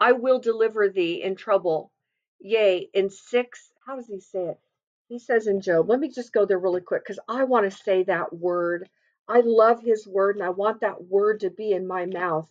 I 0.00 0.12
will 0.12 0.40
deliver 0.40 0.88
thee 0.88 1.22
in 1.22 1.36
trouble. 1.36 1.92
Yea, 2.40 2.88
in 2.94 3.10
six, 3.10 3.72
how 3.86 3.96
does 3.96 4.06
he 4.06 4.20
say 4.20 4.46
it? 4.48 4.60
He 5.08 5.18
says 5.18 5.46
in 5.46 5.60
Job, 5.60 5.88
let 5.88 6.00
me 6.00 6.10
just 6.10 6.32
go 6.32 6.46
there 6.46 6.58
really 6.58 6.80
quick 6.80 7.02
because 7.04 7.20
I 7.28 7.44
want 7.44 7.70
to 7.70 7.76
say 7.76 8.04
that 8.04 8.32
word. 8.32 8.88
I 9.28 9.40
love 9.44 9.80
his 9.82 10.06
word 10.06 10.36
and 10.36 10.44
I 10.44 10.50
want 10.50 10.80
that 10.80 11.04
word 11.04 11.40
to 11.40 11.50
be 11.50 11.72
in 11.72 11.86
my 11.86 12.06
mouth. 12.06 12.48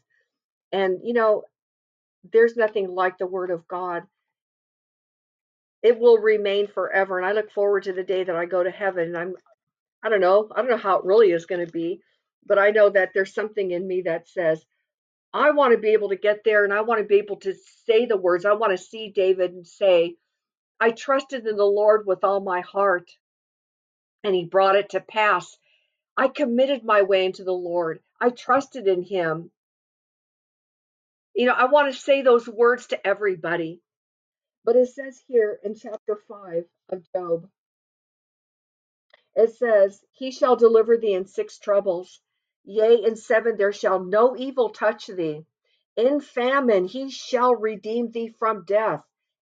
And, 0.72 1.00
you 1.04 1.14
know, 1.14 1.44
there's 2.32 2.56
nothing 2.56 2.90
like 2.90 3.18
the 3.18 3.28
word 3.28 3.52
of 3.52 3.68
God 3.68 4.04
it 5.84 6.00
will 6.00 6.18
remain 6.18 6.68
forever. 6.68 7.18
And 7.18 7.28
I 7.28 7.34
look 7.34 7.52
forward 7.52 7.84
to 7.84 7.94
the 7.94 8.04
day 8.04 8.24
that 8.24 8.36
I 8.36 8.46
go 8.46 8.64
to 8.64 8.72
heaven. 8.72 9.10
And 9.10 9.18
I'm, 9.18 9.36
I 10.04 10.10
don't 10.10 10.22
know, 10.22 10.50
I 10.56 10.62
don't 10.62 10.72
know 10.72 10.78
how 10.78 11.00
it 11.00 11.06
really 11.06 11.32
is 11.32 11.46
going 11.46 11.66
to 11.66 11.72
be, 11.72 12.02
but 12.46 12.58
I 12.60 12.72
know 12.72 12.90
that 12.90 13.12
there's 13.14 13.34
something 13.34 13.72
in 13.72 13.88
me 13.88 14.04
that 14.04 14.28
says, 14.30 14.66
I 15.34 15.52
want 15.52 15.74
to 15.74 15.80
be 15.80 15.90
able 15.90 16.10
to 16.10 16.16
get 16.18 16.44
there 16.46 16.64
and 16.64 16.74
I 16.74 16.82
want 16.82 17.02
to 17.02 17.08
be 17.08 17.18
able 17.18 17.38
to 17.38 17.56
say 17.88 18.06
the 18.06 18.18
words. 18.18 18.46
I 18.46 18.54
want 18.54 18.72
to 18.78 18.84
see 18.84 19.10
David 19.10 19.54
and 19.54 19.68
say, 19.68 20.16
I 20.80 20.92
trusted 20.92 21.48
in 21.48 21.58
the 21.58 21.66
Lord 21.66 22.06
with 22.08 22.24
all 22.24 22.42
my 22.42 22.62
heart 22.62 23.12
and 24.24 24.36
he 24.36 24.46
brought 24.46 24.76
it 24.76 24.92
to 24.92 25.02
pass. 25.02 25.58
I 26.18 26.28
committed 26.28 26.84
my 26.84 27.04
way 27.04 27.26
into 27.26 27.44
the 27.44 27.54
Lord. 27.54 28.00
I 28.22 28.30
trusted 28.30 28.88
in 28.88 29.04
him. 29.04 29.52
You 31.36 31.48
know, 31.48 31.54
I 31.54 31.66
want 31.66 31.94
to 31.94 32.00
say 32.00 32.22
those 32.22 32.48
words 32.48 32.88
to 32.88 33.08
everybody. 33.08 33.82
But 34.66 34.78
it 34.78 34.90
says 34.90 35.22
here 35.28 35.60
in 35.64 35.76
chapter 35.76 36.18
5 36.28 36.66
of 36.90 37.04
Job, 37.16 37.50
it 39.36 39.56
says, 39.56 40.02
He 40.14 40.32
shall 40.32 40.56
deliver 40.58 40.98
thee 40.98 41.14
in 41.16 41.28
six 41.28 41.60
troubles. 41.60 42.22
Yea, 42.66 43.04
in 43.04 43.16
seven 43.18 43.58
there 43.58 43.74
shall 43.74 44.00
no 44.00 44.38
evil 44.38 44.70
touch 44.70 45.08
thee. 45.08 45.46
In 45.98 46.22
famine 46.22 46.86
he 46.86 47.10
shall 47.10 47.54
redeem 47.56 48.10
thee 48.12 48.30
from 48.30 48.64
death, 48.64 49.04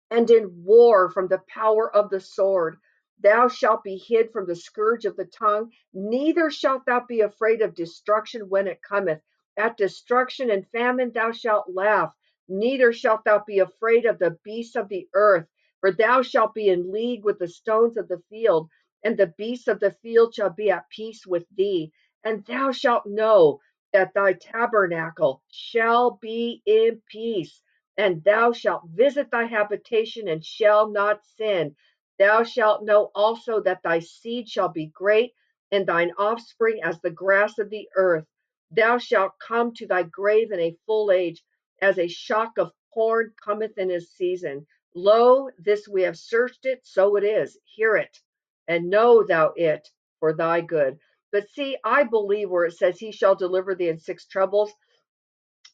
and 0.09 0.31
in 0.31 0.63
war 0.63 1.09
from 1.09 1.27
the 1.27 1.43
power 1.49 1.93
of 1.93 2.09
the 2.09 2.21
sword. 2.21 2.77
Thou 3.19 3.49
shalt 3.49 3.83
be 3.83 3.97
hid 3.97 4.31
from 4.31 4.45
the 4.45 4.55
scourge 4.55 5.03
of 5.03 5.17
the 5.17 5.25
tongue, 5.25 5.73
neither 5.93 6.49
shalt 6.49 6.85
thou 6.85 7.01
be 7.05 7.19
afraid 7.19 7.61
of 7.61 7.75
destruction 7.75 8.47
when 8.47 8.67
it 8.67 8.81
cometh. 8.81 9.21
At 9.57 9.75
destruction 9.75 10.49
and 10.49 10.65
famine 10.69 11.11
thou 11.11 11.33
shalt 11.33 11.69
laugh, 11.69 12.15
neither 12.47 12.93
shalt 12.93 13.25
thou 13.25 13.43
be 13.45 13.59
afraid 13.59 14.05
of 14.05 14.17
the 14.17 14.39
beasts 14.45 14.77
of 14.77 14.87
the 14.87 15.09
earth, 15.13 15.45
for 15.81 15.91
thou 15.91 16.21
shalt 16.21 16.53
be 16.53 16.69
in 16.69 16.89
league 16.93 17.25
with 17.25 17.37
the 17.39 17.49
stones 17.49 17.97
of 17.97 18.07
the 18.07 18.23
field, 18.29 18.69
and 19.03 19.17
the 19.17 19.27
beasts 19.37 19.67
of 19.67 19.81
the 19.81 19.91
field 20.01 20.33
shall 20.33 20.51
be 20.51 20.71
at 20.71 20.89
peace 20.89 21.27
with 21.27 21.45
thee. 21.55 21.91
And 22.23 22.45
thou 22.45 22.71
shalt 22.71 23.05
know 23.05 23.61
that 23.93 24.13
thy 24.13 24.33
tabernacle 24.33 25.41
shall 25.49 26.11
be 26.21 26.61
in 26.65 27.01
peace, 27.07 27.61
and 27.97 28.23
thou 28.23 28.51
shalt 28.51 28.83
visit 28.87 29.31
thy 29.31 29.45
habitation 29.45 30.27
and 30.27 30.45
shall 30.45 30.89
not 30.89 31.25
sin. 31.25 31.75
Thou 32.17 32.43
shalt 32.43 32.83
know 32.83 33.11
also 33.15 33.61
that 33.61 33.81
thy 33.83 33.99
seed 33.99 34.49
shall 34.49 34.69
be 34.69 34.87
great, 34.87 35.33
and 35.71 35.87
thine 35.87 36.11
offspring 36.17 36.81
as 36.83 36.99
the 36.99 37.09
grass 37.09 37.57
of 37.57 37.69
the 37.69 37.87
earth. 37.95 38.25
Thou 38.71 38.97
shalt 38.97 39.39
come 39.39 39.73
to 39.75 39.87
thy 39.87 40.03
grave 40.03 40.51
in 40.51 40.59
a 40.59 40.77
full 40.85 41.11
age, 41.11 41.43
as 41.81 41.97
a 41.97 42.07
shock 42.07 42.57
of 42.57 42.71
corn 42.93 43.33
cometh 43.43 43.77
in 43.77 43.89
his 43.89 44.11
season. 44.11 44.67
Lo, 44.93 45.49
this 45.57 45.87
we 45.87 46.01
have 46.03 46.17
searched 46.17 46.65
it, 46.65 46.81
so 46.85 47.15
it 47.15 47.23
is. 47.23 47.57
Hear 47.63 47.95
it, 47.95 48.19
and 48.67 48.89
know 48.89 49.23
thou 49.23 49.53
it 49.55 49.89
for 50.19 50.33
thy 50.33 50.61
good. 50.61 50.99
But 51.31 51.49
see, 51.51 51.77
I 51.83 52.03
believe 52.03 52.49
where 52.49 52.65
it 52.65 52.73
says, 52.77 52.99
He 52.99 53.11
shall 53.11 53.35
deliver 53.35 53.75
thee 53.75 53.89
in 53.89 53.99
six 53.99 54.25
troubles, 54.25 54.73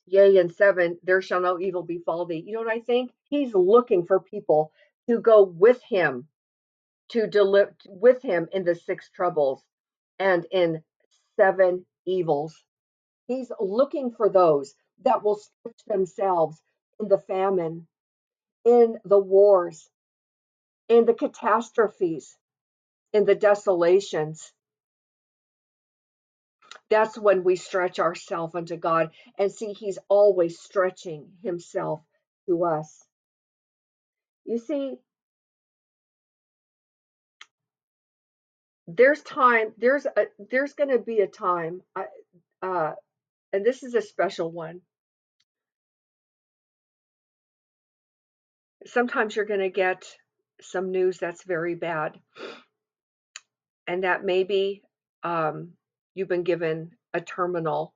yea, 0.08 0.38
in 0.38 0.50
seven, 0.50 1.00
there 1.04 1.22
shall 1.22 1.42
no 1.42 1.60
evil 1.60 1.84
befall 1.84 2.26
thee. 2.26 2.44
You 2.46 2.54
know 2.54 2.62
what 2.62 2.72
I 2.74 2.82
think? 2.82 3.12
He's 3.30 3.54
looking 3.56 4.06
for 4.06 4.20
people 4.20 4.72
to 5.10 5.20
go 5.20 5.44
with 5.44 5.82
him, 5.84 6.28
to 7.10 7.28
deliver 7.28 7.76
with 7.88 8.22
him 8.22 8.48
in 8.54 8.64
the 8.66 8.76
six 8.76 9.10
troubles 9.12 9.64
and 10.20 10.46
in 10.52 10.84
seven 11.38 11.86
evils. 12.06 12.56
He's 13.28 13.52
looking 13.60 14.12
for 14.12 14.30
those 14.30 14.76
that 15.04 15.24
will 15.24 15.38
stretch 15.38 15.86
themselves 15.88 16.62
in 17.00 17.08
the 17.10 17.20
famine, 17.20 17.88
in 18.66 18.98
the 19.06 19.20
wars, 19.20 19.90
in 20.90 21.06
the 21.06 21.14
catastrophes, 21.14 22.38
in 23.14 23.26
the 23.26 23.36
desolations. 23.36 24.54
That's 26.90 27.18
when 27.18 27.44
we 27.44 27.56
stretch 27.56 28.00
ourselves 28.00 28.56
unto 28.56 28.78
God 28.78 29.10
and 29.38 29.52
see 29.52 29.74
He's 29.74 30.00
always 30.08 30.60
stretching 30.60 31.28
Himself 31.44 32.02
to 32.48 32.64
us. 32.66 33.04
You 34.46 34.60
see, 34.60 34.98
there's 38.88 39.22
time, 39.22 39.74
there's 39.78 40.06
a, 40.06 40.28
there's 40.52 40.74
going 40.74 40.92
to 40.92 41.00
be 41.00 41.20
a 41.20 41.28
time, 41.28 41.82
I, 41.96 42.06
uh, 42.62 42.94
and 43.52 43.66
this 43.66 43.82
is 43.84 43.96
a 43.96 44.02
special 44.02 44.52
one. 44.52 44.82
Sometimes 48.86 49.36
you're 49.36 49.46
going 49.46 49.62
to 49.62 49.70
get 49.70 50.06
some 50.62 50.92
news 50.92 51.18
that's 51.18 51.44
very 51.44 51.74
bad, 51.74 52.20
and 53.88 54.04
that 54.04 54.24
maybe 54.24 54.84
um, 55.24 55.74
you've 56.16 56.30
been 56.30 56.44
given 56.44 56.92
a 57.14 57.22
terminal 57.22 57.94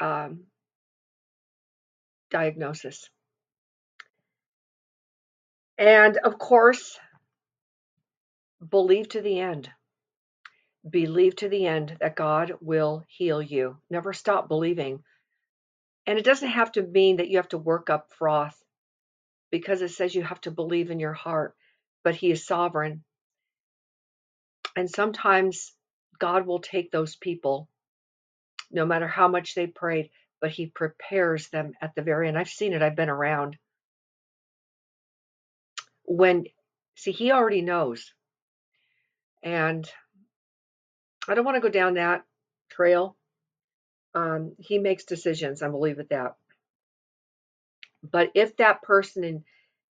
um, 0.00 0.44
diagnosis. 2.30 3.08
And 5.78 6.16
of 6.18 6.38
course, 6.38 6.98
believe 8.66 9.08
to 9.10 9.22
the 9.22 9.40
end. 9.40 9.70
Believe 10.88 11.36
to 11.36 11.48
the 11.48 11.66
end 11.66 11.96
that 12.00 12.16
God 12.16 12.52
will 12.60 13.04
heal 13.08 13.42
you. 13.42 13.78
Never 13.90 14.12
stop 14.12 14.48
believing. 14.48 15.02
And 16.06 16.18
it 16.18 16.24
doesn't 16.24 16.48
have 16.48 16.72
to 16.72 16.82
mean 16.82 17.16
that 17.16 17.28
you 17.28 17.38
have 17.38 17.48
to 17.48 17.58
work 17.58 17.90
up 17.90 18.12
froth 18.12 18.56
because 19.50 19.82
it 19.82 19.90
says 19.90 20.14
you 20.14 20.22
have 20.22 20.40
to 20.42 20.50
believe 20.50 20.90
in 20.90 21.00
your 21.00 21.12
heart, 21.12 21.54
but 22.04 22.14
He 22.14 22.30
is 22.30 22.46
sovereign. 22.46 23.02
And 24.76 24.88
sometimes 24.88 25.72
God 26.18 26.46
will 26.46 26.60
take 26.60 26.90
those 26.90 27.16
people, 27.16 27.68
no 28.70 28.86
matter 28.86 29.08
how 29.08 29.28
much 29.28 29.54
they 29.54 29.66
prayed, 29.66 30.10
but 30.40 30.50
He 30.50 30.66
prepares 30.66 31.48
them 31.48 31.72
at 31.80 31.94
the 31.94 32.02
very 32.02 32.28
end. 32.28 32.38
I've 32.38 32.48
seen 32.48 32.72
it, 32.72 32.82
I've 32.82 32.96
been 32.96 33.08
around. 33.10 33.56
When, 36.04 36.44
see, 36.94 37.12
He 37.12 37.32
already 37.32 37.62
knows. 37.62 38.12
And 39.42 39.88
I 41.28 41.34
don't 41.34 41.44
want 41.44 41.56
to 41.56 41.60
go 41.60 41.68
down 41.68 41.94
that 41.94 42.24
trail. 42.70 43.16
Um, 44.14 44.52
he 44.58 44.78
makes 44.78 45.04
decisions, 45.04 45.62
I 45.62 45.68
believe 45.68 45.98
with 45.98 46.08
that. 46.08 46.36
But 48.02 48.30
if 48.34 48.56
that 48.56 48.82
person, 48.82 49.24
and 49.24 49.44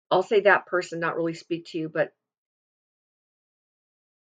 I'll 0.09 0.23
say 0.23 0.41
that 0.41 0.65
person, 0.65 0.99
not 0.99 1.15
really 1.15 1.33
speak 1.33 1.67
to 1.67 1.77
you, 1.77 1.89
but 1.89 2.11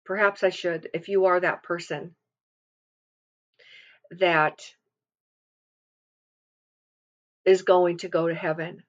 perhaps 0.05 0.43
I 0.43 0.51
should, 0.51 0.89
if 0.95 1.09
you 1.09 1.27
are 1.27 1.41
that 1.41 1.63
person 1.63 2.15
that 4.19 4.61
is 7.45 7.63
going 7.63 7.99
to 7.99 8.09
go 8.09 8.29
to 8.29 8.35
heaven. 8.35 8.83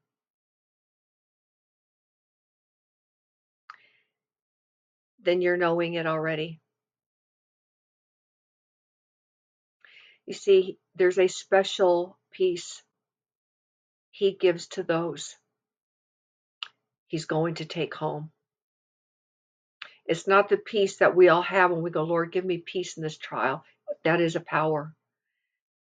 Then 5.23 5.41
you're 5.41 5.58
knowing 5.58 5.95
it 5.95 6.06
already. 6.06 6.60
You 10.25 10.34
see, 10.34 10.78
there's 10.95 11.19
a 11.19 11.28
special 11.28 12.17
peace 12.32 12.84
he 14.12 14.34
gives 14.34 14.67
to 14.67 14.84
those 14.84 15.36
he's 17.08 17.25
going 17.25 17.56
to 17.56 17.65
take 17.65 17.93
home. 17.93 18.32
It's 20.06 20.28
not 20.28 20.50
the 20.50 20.58
peace 20.58 20.98
that 20.98 21.15
we 21.15 21.30
all 21.30 21.41
have 21.41 21.72
when 21.72 21.82
we 21.82 21.89
go, 21.89 22.04
Lord, 22.04 22.32
give 22.32 22.46
me 22.46 22.58
peace 22.60 22.98
in 22.98 23.04
this 23.04 23.18
trial. 23.18 23.63
That 24.04 24.22
is 24.22 24.36
a 24.36 24.39
power. 24.41 24.94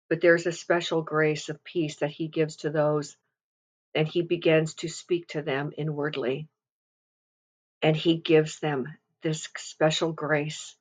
But 0.09 0.21
there's 0.21 0.47
a 0.47 0.53
special 0.53 1.03
grace 1.03 1.49
of 1.49 1.65
peace 1.65 1.97
that 1.97 2.11
he 2.11 2.29
gives 2.29 2.57
to 2.59 2.71
those, 2.71 3.17
and 3.95 4.07
he 4.07 4.23
begins 4.23 4.75
to 4.75 4.89
speak 4.89 5.29
to 5.29 5.43
them 5.43 5.73
inwardly. 5.77 6.49
And 7.83 7.97
he 7.97 8.17
gives 8.17 8.61
them 8.61 8.87
this 9.23 9.49
special 9.57 10.13
grace. 10.13 10.77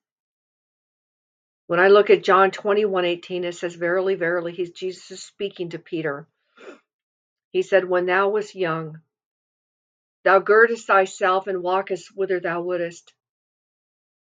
When 1.65 1.79
I 1.79 1.87
look 1.87 2.09
at 2.09 2.23
John 2.23 2.51
21 2.51 3.05
18, 3.05 3.43
it 3.45 3.55
says, 3.55 3.73
Verily, 3.75 4.15
verily, 4.15 4.51
he's 4.51 4.71
Jesus 4.71 5.09
is 5.09 5.23
speaking 5.23 5.69
to 5.69 5.79
Peter. 5.79 6.27
He 7.51 7.63
said, 7.63 7.89
When 7.89 8.05
thou 8.05 8.29
wast 8.29 8.53
young, 8.53 8.99
thou 10.23 10.39
girdest 10.39 10.85
thyself 10.85 11.47
and 11.47 11.63
walkest 11.63 12.15
whither 12.15 12.39
thou 12.39 12.61
wouldest. 12.61 13.13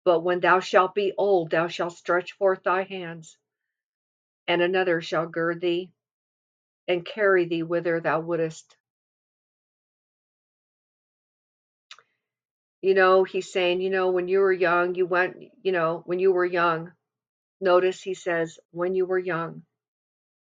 But 0.05 0.21
when 0.21 0.41
thou 0.41 0.61
shalt 0.61 0.95
be 0.95 1.13
old, 1.17 1.51
thou 1.51 1.69
shalt 1.69 1.93
stretch 1.93 2.33
forth 2.33 2.63
thy 2.63 2.83
hands, 2.85 3.37
and 4.49 4.63
another 4.63 5.01
shall 5.01 5.27
gird 5.27 5.61
thee 5.61 5.91
and 6.89 7.05
carry 7.05 7.45
thee 7.45 7.63
whither 7.63 8.01
thou 8.01 8.21
wouldest. 8.21 8.77
You 12.83 12.95
know, 12.95 13.25
he's 13.25 13.53
saying, 13.53 13.83
you 13.83 13.91
know, 13.91 14.11
when 14.11 14.27
you 14.27 14.41
were 14.41 14.53
young, 14.53 14.95
you 14.95 15.07
went, 15.07 15.37
you 15.63 15.73
know, 15.73 16.03
when 16.07 16.19
you 16.19 16.33
were 16.33 16.47
young. 16.47 16.93
Notice 17.61 18.01
he 18.01 18.15
says, 18.15 18.59
when 18.71 18.95
you 18.95 19.05
were 19.05 19.19
young, 19.19 19.63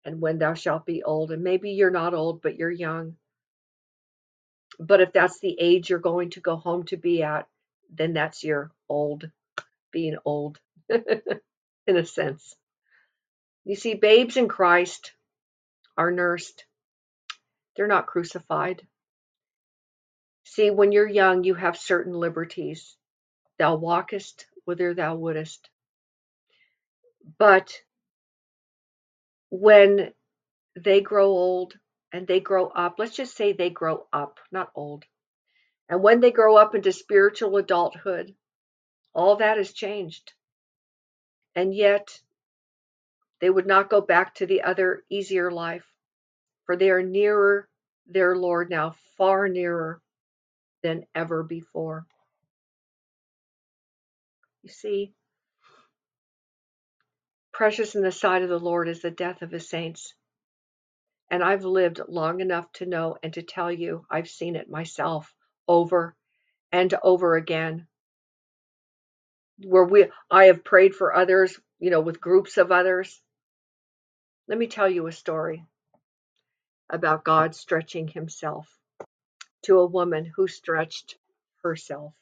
and 0.05 0.21
when 0.21 0.37
thou 0.37 0.53
shalt 0.53 0.85
be 0.85 1.01
old. 1.03 1.31
And 1.31 1.43
maybe 1.43 1.71
you're 1.71 1.89
not 1.89 2.13
old, 2.13 2.43
but 2.43 2.57
you're 2.57 2.69
young. 2.71 3.15
But 4.79 5.01
if 5.01 5.11
that's 5.13 5.39
the 5.39 5.57
age 5.59 5.89
you're 5.89 5.99
going 5.99 6.29
to 6.31 6.41
go 6.41 6.55
home 6.55 6.83
to 6.85 6.97
be 6.97 7.23
at, 7.23 7.47
then 7.93 8.13
that's 8.13 8.43
your 8.43 8.71
old, 8.91 9.29
being 9.91 10.17
old, 10.25 10.59
in 10.89 11.97
a 11.97 12.05
sense. 12.05 12.55
You 13.65 13.75
see, 13.75 13.93
babes 13.93 14.37
in 14.37 14.47
Christ 14.47 15.13
are 15.97 16.11
nursed, 16.11 16.65
they're 17.75 17.87
not 17.87 18.07
crucified. 18.07 18.85
See, 20.43 20.69
when 20.69 20.91
you're 20.91 21.07
young, 21.07 21.43
you 21.43 21.53
have 21.55 21.77
certain 21.77 22.13
liberties. 22.13 22.97
Thou 23.57 23.75
walkest 23.75 24.45
whither 24.65 24.93
thou 24.93 25.15
wouldest. 25.15 25.69
But 27.37 27.73
when 29.49 30.13
they 30.75 31.01
grow 31.01 31.27
old 31.27 31.73
and 32.11 32.27
they 32.27 32.39
grow 32.39 32.67
up, 32.67 32.95
let's 32.97 33.15
just 33.15 33.35
say 33.35 33.53
they 33.53 33.69
grow 33.69 34.07
up, 34.11 34.39
not 34.51 34.71
old. 34.75 35.05
And 35.89 36.01
when 36.01 36.19
they 36.19 36.31
grow 36.31 36.55
up 36.57 36.73
into 36.73 36.91
spiritual 36.91 37.57
adulthood, 37.57 38.35
all 39.13 39.37
that 39.37 39.57
has 39.57 39.73
changed. 39.73 40.33
And 41.55 41.73
yet, 41.73 42.19
they 43.39 43.49
would 43.49 43.67
not 43.67 43.89
go 43.89 44.01
back 44.01 44.35
to 44.35 44.45
the 44.45 44.61
other 44.61 45.03
easier 45.09 45.51
life, 45.51 45.85
for 46.65 46.75
they 46.75 46.89
are 46.89 47.03
nearer 47.03 47.67
their 48.07 48.35
Lord 48.35 48.69
now, 48.69 48.95
far 49.17 49.47
nearer 49.47 50.01
than 50.83 51.05
ever 51.15 51.43
before. 51.43 52.05
You 54.63 54.69
see, 54.69 55.13
precious 57.51 57.95
in 57.95 58.03
the 58.03 58.11
sight 58.11 58.43
of 58.43 58.49
the 58.49 58.59
Lord 58.59 58.87
is 58.87 59.01
the 59.01 59.11
death 59.11 59.41
of 59.41 59.51
his 59.51 59.69
saints. 59.69 60.13
And 61.29 61.43
I've 61.43 61.63
lived 61.63 62.01
long 62.07 62.41
enough 62.41 62.71
to 62.73 62.85
know 62.85 63.17
and 63.23 63.33
to 63.33 63.41
tell 63.41 63.71
you, 63.71 64.05
I've 64.09 64.29
seen 64.29 64.55
it 64.55 64.69
myself 64.69 65.33
over 65.67 66.15
and 66.71 66.93
over 67.01 67.35
again. 67.35 67.87
Where 69.63 69.85
we, 69.85 70.07
I 70.29 70.45
have 70.45 70.63
prayed 70.63 70.95
for 70.95 71.15
others, 71.15 71.59
you 71.79 71.89
know, 71.89 72.01
with 72.01 72.21
groups 72.21 72.57
of 72.57 72.71
others. 72.71 73.21
Let 74.47 74.57
me 74.57 74.67
tell 74.67 74.89
you 74.89 75.07
a 75.07 75.11
story 75.11 75.65
about 76.89 77.23
God 77.23 77.55
stretching 77.55 78.07
himself 78.07 78.67
to 79.63 79.79
a 79.79 79.85
woman 79.85 80.25
who 80.25 80.47
stretched 80.47 81.17
herself. 81.63 82.13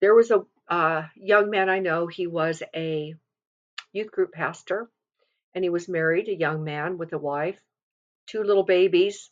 There 0.00 0.14
was 0.14 0.30
a 0.30 0.44
uh, 0.68 1.04
young 1.14 1.50
man 1.50 1.68
I 1.68 1.78
know, 1.78 2.06
he 2.06 2.26
was 2.26 2.62
a 2.74 3.14
youth 3.92 4.10
group 4.10 4.32
pastor, 4.32 4.88
and 5.54 5.64
he 5.64 5.70
was 5.70 5.88
married, 5.88 6.28
a 6.28 6.34
young 6.34 6.64
man 6.64 6.98
with 6.98 7.12
a 7.12 7.18
wife, 7.18 7.58
two 8.26 8.42
little 8.42 8.64
babies, 8.64 9.30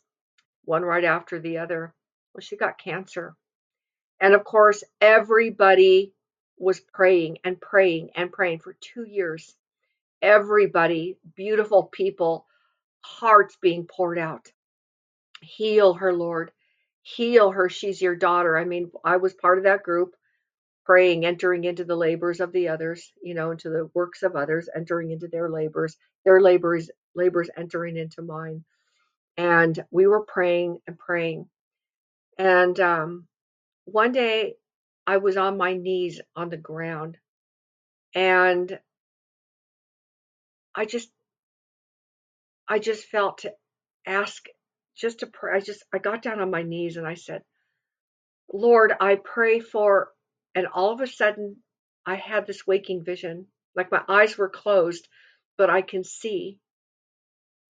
one 0.63 0.83
right 0.83 1.03
after 1.03 1.39
the 1.39 1.59
other. 1.59 1.93
Well, 2.33 2.41
she 2.41 2.57
got 2.57 2.79
cancer. 2.79 3.35
And 4.21 4.33
of 4.33 4.43
course, 4.43 4.83
everybody 5.01 6.13
was 6.57 6.79
praying 6.79 7.39
and 7.43 7.59
praying 7.59 8.11
and 8.15 8.31
praying 8.31 8.59
for 8.59 8.77
two 8.79 9.05
years. 9.05 9.55
Everybody, 10.21 11.17
beautiful 11.35 11.83
people, 11.83 12.45
hearts 13.01 13.57
being 13.61 13.85
poured 13.85 14.17
out. 14.19 14.47
Heal 15.41 15.93
her, 15.95 16.13
Lord. 16.13 16.51
Heal 17.03 17.51
her. 17.51 17.69
She's 17.69 18.01
your 18.01 18.15
daughter. 18.15 18.57
I 18.57 18.65
mean, 18.65 18.91
I 19.03 19.17
was 19.17 19.33
part 19.33 19.57
of 19.57 19.65
that 19.65 19.83
group 19.83 20.15
praying, 20.85 21.25
entering 21.25 21.63
into 21.63 21.83
the 21.83 21.95
labors 21.95 22.39
of 22.39 22.51
the 22.51 22.69
others, 22.69 23.11
you 23.23 23.33
know, 23.33 23.51
into 23.51 23.69
the 23.69 23.89
works 23.93 24.23
of 24.23 24.35
others, 24.35 24.69
entering 24.75 25.11
into 25.11 25.27
their 25.27 25.49
labors, 25.49 25.97
their 26.25 26.41
labors, 26.41 26.89
labors 27.15 27.49
entering 27.57 27.97
into 27.97 28.21
mine. 28.21 28.63
And 29.37 29.83
we 29.91 30.07
were 30.07 30.25
praying 30.25 30.79
and 30.87 30.97
praying. 30.97 31.47
And 32.37 32.79
um, 32.79 33.27
one 33.85 34.11
day 34.11 34.55
I 35.07 35.17
was 35.17 35.37
on 35.37 35.57
my 35.57 35.73
knees 35.73 36.21
on 36.35 36.49
the 36.49 36.57
ground 36.57 37.17
and 38.13 38.79
I 40.73 40.85
just, 40.85 41.09
I 42.67 42.79
just 42.79 43.05
felt 43.05 43.39
to 43.39 43.53
ask, 44.05 44.43
just 44.97 45.19
to 45.19 45.27
pray. 45.27 45.57
I 45.57 45.59
just, 45.59 45.83
I 45.93 45.99
got 45.99 46.21
down 46.21 46.39
on 46.39 46.51
my 46.51 46.63
knees 46.63 46.97
and 46.97 47.07
I 47.07 47.13
said, 47.13 47.43
Lord, 48.51 48.93
I 48.99 49.15
pray 49.15 49.59
for 49.59 50.09
and 50.55 50.67
all 50.67 50.93
of 50.93 51.01
a 51.01 51.07
sudden, 51.07 51.57
I 52.05 52.15
had 52.15 52.47
this 52.47 52.65
waking 52.65 53.03
vision. 53.03 53.47
Like 53.75 53.91
my 53.91 54.01
eyes 54.07 54.37
were 54.37 54.49
closed, 54.49 55.07
but 55.57 55.69
I 55.69 55.81
can 55.81 56.03
see 56.03 56.59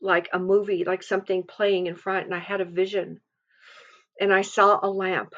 like 0.02 0.30
a 0.32 0.40
movie, 0.40 0.84
like 0.86 1.02
something 1.02 1.44
playing 1.44 1.88
in 1.88 1.96
front. 1.96 2.26
And 2.26 2.36
I 2.36 2.40
had 2.40 2.62
a 2.62 2.66
vision. 2.66 3.22
And 4.22 4.32
I 4.32 4.44
saw 4.44 4.80
a 4.82 4.88
lamp, 4.88 5.34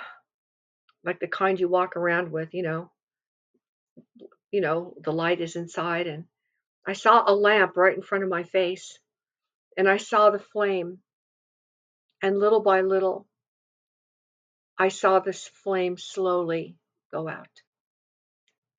like 1.03 1.19
the 1.19 1.27
kind 1.27 1.59
you 1.59 1.67
walk 1.69 1.95
around 1.95 2.31
with, 2.31 2.53
you 2.53 2.63
know, 2.63 2.91
you 4.51 4.61
know, 4.61 4.93
the 5.03 5.11
light 5.11 5.41
is 5.41 5.55
inside. 5.55 6.07
And 6.07 6.25
I 6.85 6.93
saw 6.93 7.23
a 7.25 7.33
lamp 7.33 7.75
right 7.75 7.95
in 7.95 8.01
front 8.01 8.23
of 8.23 8.29
my 8.29 8.43
face. 8.43 8.97
And 9.77 9.87
I 9.87 9.97
saw 9.97 10.29
the 10.29 10.39
flame. 10.39 10.99
And 12.21 12.39
little 12.39 12.61
by 12.61 12.81
little, 12.81 13.27
I 14.77 14.87
saw 14.87 15.19
this 15.19 15.49
flame 15.63 15.97
slowly 15.97 16.75
go 17.11 17.27
out. 17.27 17.47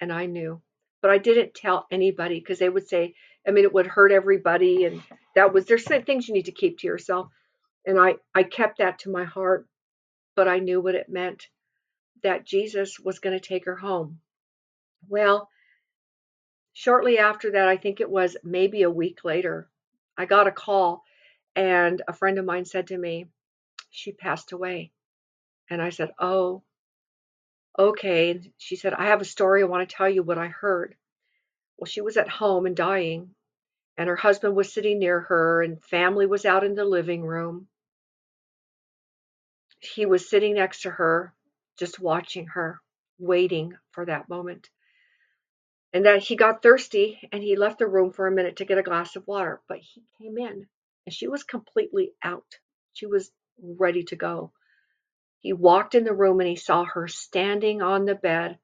And 0.01 0.13
I 0.13 0.27
knew, 0.27 0.61
but 1.03 1.11
I 1.11 1.19
didn't 1.19 1.55
tell 1.55 1.87
anybody 1.91 2.41
because 2.41 2.59
they 2.59 2.69
would 2.69 2.89
say, 2.89 3.15
I 3.47 3.53
mean, 3.53 3.65
it 3.65 3.73
would 3.73 3.87
hurt 3.87 4.13
everybody. 4.13 4.85
And 4.85 5.03
that 5.35 5.53
was, 5.53 5.67
there's 5.67 5.85
things 5.85 6.29
you 6.29 6.35
need 6.35 6.47
to 6.47 6.53
keep 6.53 6.79
to 6.79 6.87
yourself. 6.87 7.29
And 7.87 7.99
I, 7.99 8.17
I 8.35 8.43
kept 8.43 8.79
that 8.79 9.01
to 9.01 9.11
my 9.11 9.25
heart, 9.25 9.67
but 10.35 10.49
I 10.49 10.59
knew 10.59 10.81
what 10.81 10.95
it 10.95 11.09
meant 11.09 11.47
that 12.23 12.45
Jesus 12.45 12.99
was 12.99 13.19
going 13.19 13.39
to 13.39 13.45
take 13.45 13.65
her 13.67 13.77
home. 13.77 14.21
Well, 15.09 15.49
shortly 16.73 17.19
after 17.19 17.53
that, 17.53 17.69
I 17.69 17.77
think 17.77 18.01
it 18.01 18.11
was 18.11 18.37
maybe 18.43 18.83
a 18.83 18.91
week 18.91 19.25
later, 19.25 19.69
I 20.17 20.27
got 20.27 20.49
a 20.49 20.53
call 20.53 21.05
and 21.55 22.03
a 22.07 22.13
friend 22.13 22.39
of 22.39 22.45
mine 22.45 22.65
said 22.65 22.89
to 22.89 22.99
me, 22.99 23.27
she 23.91 24.13
passed 24.13 24.53
away. 24.53 24.93
And 25.71 25.81
I 25.81 25.91
said, 25.91 26.11
Oh, 26.19 26.63
Okay. 27.79 28.33
And 28.33 28.51
she 28.59 28.77
said, 28.77 28.93
I 28.93 29.07
have 29.07 29.21
a 29.21 29.27
story. 29.27 29.63
I 29.63 29.67
want 29.67 29.89
to 29.89 29.95
tell 29.95 30.09
you 30.09 30.23
what 30.23 30.39
I 30.39 30.49
heard. 30.49 30.97
Well, 31.77 31.87
she 31.87 32.01
was 32.01 32.17
at 32.17 32.29
home 32.29 32.67
and 32.67 32.77
dying, 32.77 33.31
and 33.97 34.09
her 34.09 34.17
husband 34.17 34.57
was 34.57 34.73
sitting 34.73 34.99
near 34.99 35.21
her, 35.21 35.63
and 35.63 35.83
family 35.85 36.27
was 36.27 36.45
out 36.45 36.65
in 36.65 36.75
the 36.75 36.85
living 36.85 37.23
room. 37.23 37.69
He 39.81 40.07
was 40.07 40.29
sitting 40.29 40.55
next 40.55 40.83
to 40.83 40.91
her, 40.91 41.33
just 41.79 42.01
watching 42.01 42.47
her, 42.49 42.81
waiting 43.19 43.75
for 43.93 44.07
that 44.07 44.29
moment. 44.29 44.69
And 45.93 46.05
that 46.05 46.23
he 46.23 46.37
got 46.37 46.63
thirsty 46.63 47.19
and 47.33 47.43
he 47.43 47.57
left 47.57 47.79
the 47.79 47.87
room 47.87 48.13
for 48.13 48.27
a 48.27 48.33
minute 48.33 48.57
to 48.57 48.65
get 48.65 48.79
a 48.79 48.83
glass 48.83 49.17
of 49.17 49.27
water, 49.27 49.63
but 49.69 49.79
he 49.79 50.03
came 50.21 50.37
in 50.37 50.67
and 51.07 51.15
she 51.15 51.29
was 51.29 51.45
completely 51.45 52.13
out. 52.23 52.45
She 52.93 53.07
was 53.07 53.31
ready 53.63 54.05
to 54.05 54.17
go. 54.17 54.53
He 55.41 55.53
walked 55.53 55.95
in 55.95 56.05
the 56.05 56.15
room 56.15 56.41
and 56.41 56.49
he 56.49 56.57
saw 56.57 56.85
her 56.85 57.09
standing 57.09 57.81
on 57.81 58.05
the 58.05 58.15
bed, 58.15 58.59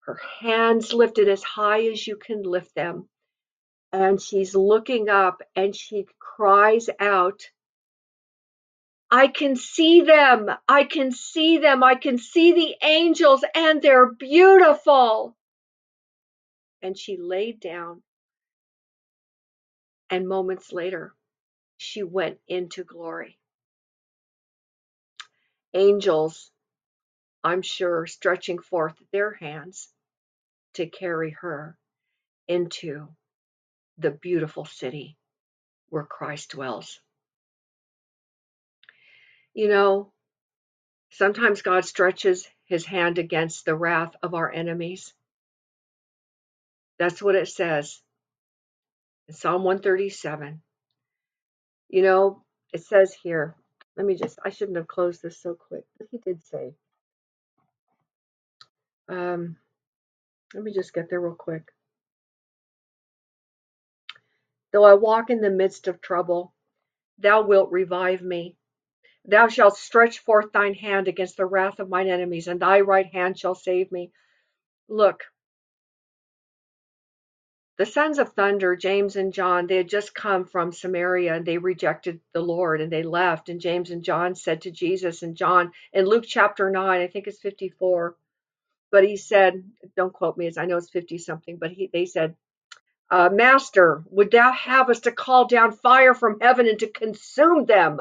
her 0.00 0.20
hands 0.40 0.92
lifted 0.92 1.28
as 1.28 1.42
high 1.42 1.86
as 1.86 2.06
you 2.06 2.16
can 2.16 2.42
lift 2.42 2.74
them. 2.74 3.08
And 3.92 4.20
she's 4.20 4.54
looking 4.54 5.08
up 5.08 5.40
and 5.54 5.74
she 5.74 6.06
cries 6.18 6.90
out, 7.00 7.42
I 9.10 9.28
can 9.28 9.56
see 9.56 10.02
them. 10.02 10.48
I 10.68 10.84
can 10.84 11.12
see 11.12 11.58
them. 11.58 11.84
I 11.84 11.94
can 11.94 12.18
see 12.18 12.52
the 12.52 12.86
angels 12.86 13.44
and 13.54 13.82
they're 13.82 14.12
beautiful. 14.12 15.36
And 16.82 16.98
she 16.98 17.16
laid 17.16 17.60
down. 17.60 18.02
And 20.10 20.28
moments 20.28 20.72
later, 20.72 21.14
she 21.78 22.02
went 22.02 22.38
into 22.48 22.84
glory 22.84 23.38
angels, 25.74 26.50
I'm 27.44 27.62
sure, 27.62 28.06
stretching 28.06 28.58
forth 28.58 28.94
their 29.12 29.34
hands 29.34 29.88
to 30.74 30.86
carry 30.86 31.30
her 31.40 31.76
into 32.48 33.08
the 33.98 34.10
beautiful 34.10 34.64
city 34.64 35.16
where 35.90 36.04
Christ 36.04 36.50
dwells. 36.50 37.00
You 39.56 39.68
know, 39.70 40.12
sometimes 41.10 41.62
God 41.62 41.84
stretches 41.86 42.48
his 42.66 42.86
hand 42.86 43.18
against 43.18 43.64
the 43.64 43.76
wrath 43.76 44.14
of 44.22 44.34
our 44.34 44.52
enemies. 44.52 45.14
That's 46.98 47.22
what 47.22 47.34
it 47.36 47.48
says 47.48 48.02
in 49.28 49.34
Psalm 49.34 49.64
137. 49.64 50.62
You 51.88 52.02
know, 52.02 52.44
it 52.72 52.84
says 52.84 53.14
here, 53.22 53.56
let 53.96 54.06
me 54.06 54.16
just, 54.16 54.38
I 54.44 54.50
shouldn't 54.50 54.76
have 54.78 54.88
closed 54.88 55.22
this 55.22 55.40
so 55.40 55.54
quick, 55.54 55.84
but 55.98 56.08
he 56.10 56.18
did 56.18 56.44
say. 56.46 56.74
Um, 59.08 59.56
let 60.54 60.64
me 60.64 60.72
just 60.74 60.94
get 60.94 61.10
there 61.10 61.20
real 61.20 61.34
quick. 61.34 61.64
Though 64.72 64.84
I 64.84 64.94
walk 64.94 65.30
in 65.30 65.40
the 65.40 65.50
midst 65.50 65.88
of 65.88 66.00
trouble, 66.00 66.52
thou 67.18 67.42
wilt 67.42 67.72
revive 67.72 68.22
me. 68.22 68.56
Thou 69.26 69.48
shalt 69.48 69.76
stretch 69.76 70.20
forth 70.20 70.52
thine 70.52 70.74
hand 70.74 71.08
against 71.08 71.36
the 71.36 71.46
wrath 71.46 71.80
of 71.80 71.88
mine 71.88 72.08
enemies, 72.08 72.46
and 72.48 72.60
thy 72.60 72.80
right 72.80 73.06
hand 73.06 73.38
shall 73.38 73.54
save 73.54 73.90
me. 73.90 74.12
Look, 74.88 75.24
the 77.78 77.86
sons 77.86 78.18
of 78.18 78.32
thunder, 78.32 78.74
James 78.76 79.16
and 79.16 79.32
John, 79.32 79.66
they 79.66 79.76
had 79.76 79.88
just 79.88 80.14
come 80.14 80.44
from 80.46 80.72
Samaria 80.72 81.34
and 81.34 81.44
they 81.44 81.58
rejected 81.58 82.20
the 82.32 82.40
Lord 82.40 82.80
and 82.80 82.90
they 82.90 83.02
left. 83.02 83.48
And 83.50 83.60
James 83.60 83.90
and 83.90 84.02
John 84.02 84.34
said 84.34 84.62
to 84.62 84.70
Jesus 84.70 85.22
and 85.22 85.36
John 85.36 85.72
in 85.92 86.06
Luke 86.06 86.24
chapter 86.26 86.70
9, 86.70 87.00
I 87.00 87.06
think 87.06 87.26
it's 87.26 87.40
54, 87.40 88.16
but 88.90 89.04
he 89.04 89.16
said, 89.18 89.62
don't 89.94 90.12
quote 90.12 90.38
me, 90.38 90.46
as 90.46 90.56
I 90.56 90.64
know 90.64 90.78
it's 90.78 90.88
50 90.88 91.18
something, 91.18 91.58
but 91.58 91.70
he, 91.70 91.90
they 91.92 92.06
said, 92.06 92.34
uh, 93.10 93.28
Master, 93.30 94.04
would 94.08 94.30
thou 94.30 94.52
have 94.52 94.88
us 94.88 95.00
to 95.00 95.12
call 95.12 95.46
down 95.46 95.72
fire 95.72 96.14
from 96.14 96.40
heaven 96.40 96.66
and 96.66 96.78
to 96.78 96.88
consume 96.88 97.66
them 97.66 98.00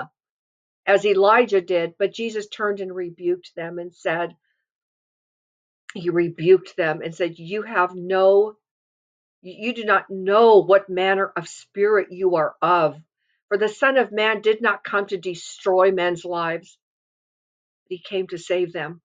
as 0.85 1.05
Elijah 1.05 1.61
did? 1.61 1.95
But 1.97 2.13
Jesus 2.13 2.47
turned 2.47 2.79
and 2.79 2.93
rebuked 2.93 3.55
them 3.55 3.79
and 3.79 3.93
said, 3.93 4.35
He 5.93 6.09
rebuked 6.09 6.75
them 6.77 7.01
and 7.01 7.13
said, 7.15 7.39
You 7.39 7.63
have 7.63 7.95
no 7.95 8.57
you 9.45 9.73
do 9.73 9.83
not 9.85 10.09
know 10.09 10.63
what 10.63 10.89
manner 10.89 11.31
of 11.35 11.47
spirit 11.47 12.11
you 12.11 12.35
are 12.35 12.55
of. 12.61 12.99
For 13.47 13.57
the 13.57 13.69
Son 13.69 13.97
of 13.97 14.11
Man 14.11 14.41
did 14.41 14.61
not 14.61 14.83
come 14.83 15.05
to 15.07 15.17
destroy 15.17 15.91
men's 15.91 16.25
lives, 16.25 16.79
he 17.87 17.99
came 17.99 18.27
to 18.27 18.39
save 18.39 18.73
them. 18.73 19.01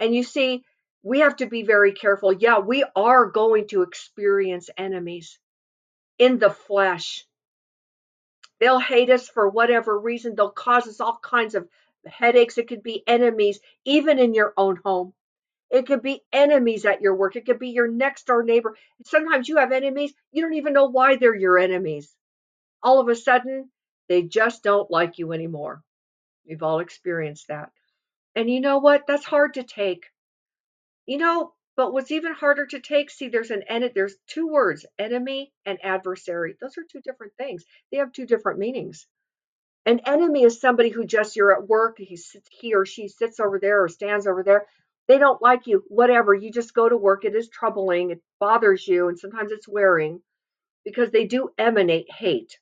And 0.00 0.14
you 0.14 0.24
see, 0.24 0.64
we 1.04 1.20
have 1.20 1.36
to 1.36 1.46
be 1.46 1.62
very 1.62 1.92
careful. 1.92 2.32
Yeah, 2.32 2.58
we 2.58 2.84
are 2.96 3.26
going 3.26 3.68
to 3.68 3.82
experience 3.82 4.68
enemies 4.76 5.38
in 6.18 6.38
the 6.38 6.50
flesh. 6.50 7.24
They'll 8.60 8.80
hate 8.80 9.10
us 9.10 9.28
for 9.28 9.48
whatever 9.48 9.98
reason. 9.98 10.34
They'll 10.34 10.50
cause 10.50 10.86
us 10.86 11.00
all 11.00 11.18
kinds 11.22 11.54
of 11.54 11.68
headaches. 12.06 12.58
It 12.58 12.68
could 12.68 12.82
be 12.82 13.02
enemies, 13.06 13.60
even 13.84 14.18
in 14.18 14.34
your 14.34 14.52
own 14.56 14.78
home. 14.84 15.12
It 15.70 15.86
could 15.86 16.02
be 16.02 16.22
enemies 16.32 16.86
at 16.86 17.02
your 17.02 17.14
work. 17.14 17.36
It 17.36 17.44
could 17.44 17.58
be 17.58 17.70
your 17.70 17.88
next 17.88 18.26
door 18.26 18.42
neighbor. 18.42 18.76
Sometimes 19.04 19.48
you 19.48 19.58
have 19.58 19.72
enemies. 19.72 20.14
You 20.32 20.42
don't 20.42 20.54
even 20.54 20.72
know 20.72 20.86
why 20.86 21.16
they're 21.16 21.34
your 21.34 21.58
enemies. 21.58 22.14
All 22.82 23.00
of 23.00 23.08
a 23.08 23.14
sudden, 23.14 23.70
they 24.08 24.22
just 24.22 24.62
don't 24.62 24.90
like 24.90 25.18
you 25.18 25.32
anymore. 25.32 25.82
We've 26.46 26.62
all 26.62 26.80
experienced 26.80 27.48
that. 27.48 27.70
And 28.34 28.48
you 28.48 28.60
know 28.60 28.78
what? 28.78 29.06
That's 29.06 29.24
hard 29.24 29.54
to 29.54 29.62
take. 29.62 30.06
You 31.04 31.18
know, 31.18 31.52
but 31.78 31.94
what's 31.94 32.12
even 32.12 32.34
harder 32.34 32.66
to 32.66 32.80
take, 32.80 33.10
see, 33.10 33.30
there's 33.30 33.52
an 33.52 33.64
en- 33.70 33.92
there's 33.94 34.16
two 34.28 34.48
words, 34.48 34.86
enemy 34.98 35.52
and 35.66 35.78
adversary. 35.84 36.56
Those 36.60 36.78
are 36.78 36.84
two 36.92 37.00
different 37.02 37.34
things. 37.38 37.64
They 37.92 37.98
have 38.00 38.12
two 38.12 38.26
different 38.26 38.60
meanings. 38.60 39.06
An 39.86 40.00
enemy 40.06 40.44
is 40.44 40.60
somebody 40.60 40.90
who 40.90 41.06
just 41.06 41.36
you're 41.36 41.52
at 41.52 41.68
work, 41.68 41.96
he 41.98 42.16
sits 42.16 42.48
he 42.52 42.74
or 42.74 42.86
she 42.86 43.08
sits 43.08 43.40
over 43.40 43.60
there 43.60 43.84
or 43.84 43.88
stands 43.88 44.26
over 44.26 44.44
there. 44.44 44.66
They 45.08 45.18
don't 45.18 45.42
like 45.42 45.66
you, 45.66 45.84
whatever. 45.88 46.34
You 46.34 46.52
just 46.52 46.74
go 46.74 46.88
to 46.88 46.96
work. 46.98 47.24
It 47.24 47.34
is 47.36 47.48
troubling. 47.48 48.10
It 48.10 48.22
bothers 48.40 48.86
you, 48.88 49.08
and 49.08 49.18
sometimes 49.18 49.52
it's 49.52 49.68
wearing 49.68 50.20
because 50.84 51.10
they 51.12 51.26
do 51.26 51.50
emanate 51.58 52.12
hate. 52.12 52.58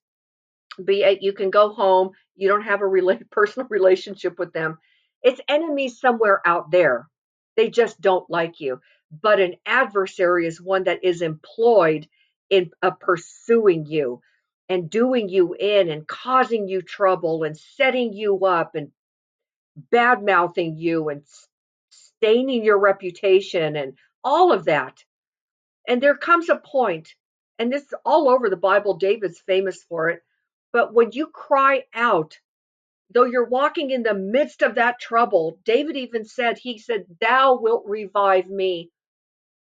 Be 0.84 1.02
it 1.04 1.22
you 1.22 1.32
can 1.34 1.50
go 1.50 1.70
home, 1.70 2.10
you 2.36 2.48
don't 2.48 2.62
have 2.62 2.82
a 2.82 2.84
rela- 2.86 3.30
personal 3.32 3.68
relationship 3.70 4.38
with 4.38 4.52
them. 4.52 4.78
It's 5.22 5.40
enemies 5.48 6.00
somewhere 6.00 6.42
out 6.46 6.70
there. 6.70 7.08
They 7.56 7.70
just 7.70 8.00
don't 8.00 8.28
like 8.30 8.60
you. 8.60 8.80
But 9.10 9.40
an 9.40 9.56
adversary 9.64 10.46
is 10.46 10.60
one 10.60 10.84
that 10.84 11.04
is 11.04 11.22
employed 11.22 12.08
in 12.50 12.70
uh, 12.82 12.90
pursuing 12.90 13.86
you 13.86 14.20
and 14.68 14.90
doing 14.90 15.28
you 15.28 15.54
in 15.54 15.88
and 15.88 16.06
causing 16.06 16.68
you 16.68 16.82
trouble 16.82 17.44
and 17.44 17.56
setting 17.56 18.12
you 18.12 18.44
up 18.46 18.74
and 18.74 18.90
bad 19.76 20.22
mouthing 20.22 20.76
you 20.76 21.08
and 21.08 21.22
staining 21.90 22.64
your 22.64 22.78
reputation 22.78 23.76
and 23.76 23.96
all 24.24 24.52
of 24.52 24.64
that. 24.64 25.04
And 25.86 26.02
there 26.02 26.16
comes 26.16 26.48
a 26.48 26.56
point, 26.56 27.14
and 27.58 27.72
this 27.72 27.82
is 27.84 27.94
all 28.04 28.28
over 28.28 28.50
the 28.50 28.56
Bible, 28.56 28.94
David's 28.94 29.38
famous 29.40 29.82
for 29.84 30.10
it. 30.10 30.22
But 30.72 30.92
when 30.92 31.12
you 31.12 31.28
cry 31.28 31.84
out, 31.94 32.38
though 33.10 33.24
you're 33.24 33.48
walking 33.48 33.90
in 33.90 34.02
the 34.02 34.14
midst 34.14 34.62
of 34.62 34.74
that 34.74 34.98
trouble, 35.00 35.58
David 35.64 35.96
even 35.96 36.24
said, 36.24 36.58
He 36.58 36.78
said, 36.78 37.06
Thou 37.20 37.58
wilt 37.60 37.84
revive 37.86 38.48
me. 38.48 38.90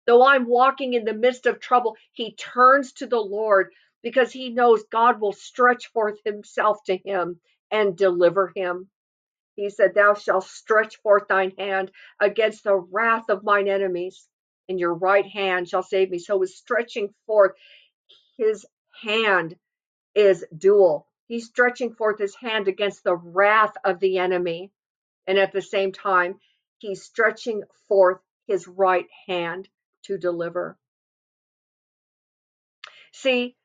Though 0.07 0.25
I'm 0.25 0.47
walking 0.47 0.95
in 0.95 1.05
the 1.05 1.13
midst 1.13 1.47
of 1.47 1.59
trouble, 1.59 1.97
he 2.13 2.35
turns 2.35 2.93
to 2.95 3.07
the 3.07 3.21
Lord 3.21 3.73
because 4.03 4.33
he 4.33 4.51
knows 4.51 4.85
God 4.85 5.21
will 5.21 5.33
stretch 5.33 5.89
forth 5.89 6.19
himself 6.25 6.85
to 6.85 6.97
him 6.97 7.41
and 7.73 7.97
deliver 7.97 8.53
him. 8.55 8.89
He 9.57 9.69
said, 9.71 9.95
Thou 9.95 10.15
shalt 10.15 10.45
stretch 10.45 10.97
forth 10.99 11.29
thine 11.29 11.53
hand 11.59 11.91
against 12.21 12.63
the 12.63 12.77
wrath 12.77 13.29
of 13.31 13.43
mine 13.43 13.69
enemies, 13.69 14.29
and 14.69 14.79
your 14.79 14.95
right 14.95 15.27
hand 15.27 15.69
shall 15.69 15.83
save 15.83 16.11
me. 16.11 16.19
So 16.19 16.41
his 16.41 16.57
stretching 16.57 17.13
forth 17.27 17.53
his 18.37 18.65
hand 19.03 19.57
is 20.15 20.45
dual. 20.57 21.09
He's 21.27 21.47
stretching 21.47 21.95
forth 21.95 22.19
his 22.19 22.37
hand 22.37 22.69
against 22.69 23.03
the 23.03 23.17
wrath 23.17 23.75
of 23.85 23.99
the 23.99 24.19
enemy. 24.19 24.71
And 25.27 25.39
at 25.39 25.53
the 25.53 25.63
same 25.63 25.91
time, 25.91 26.39
he's 26.79 27.03
stretching 27.03 27.65
forth 27.89 28.21
his 28.47 28.69
right 28.69 29.07
hand 29.27 29.69
to 30.07 30.19
deliver. 30.19 30.77
See, 33.13 33.57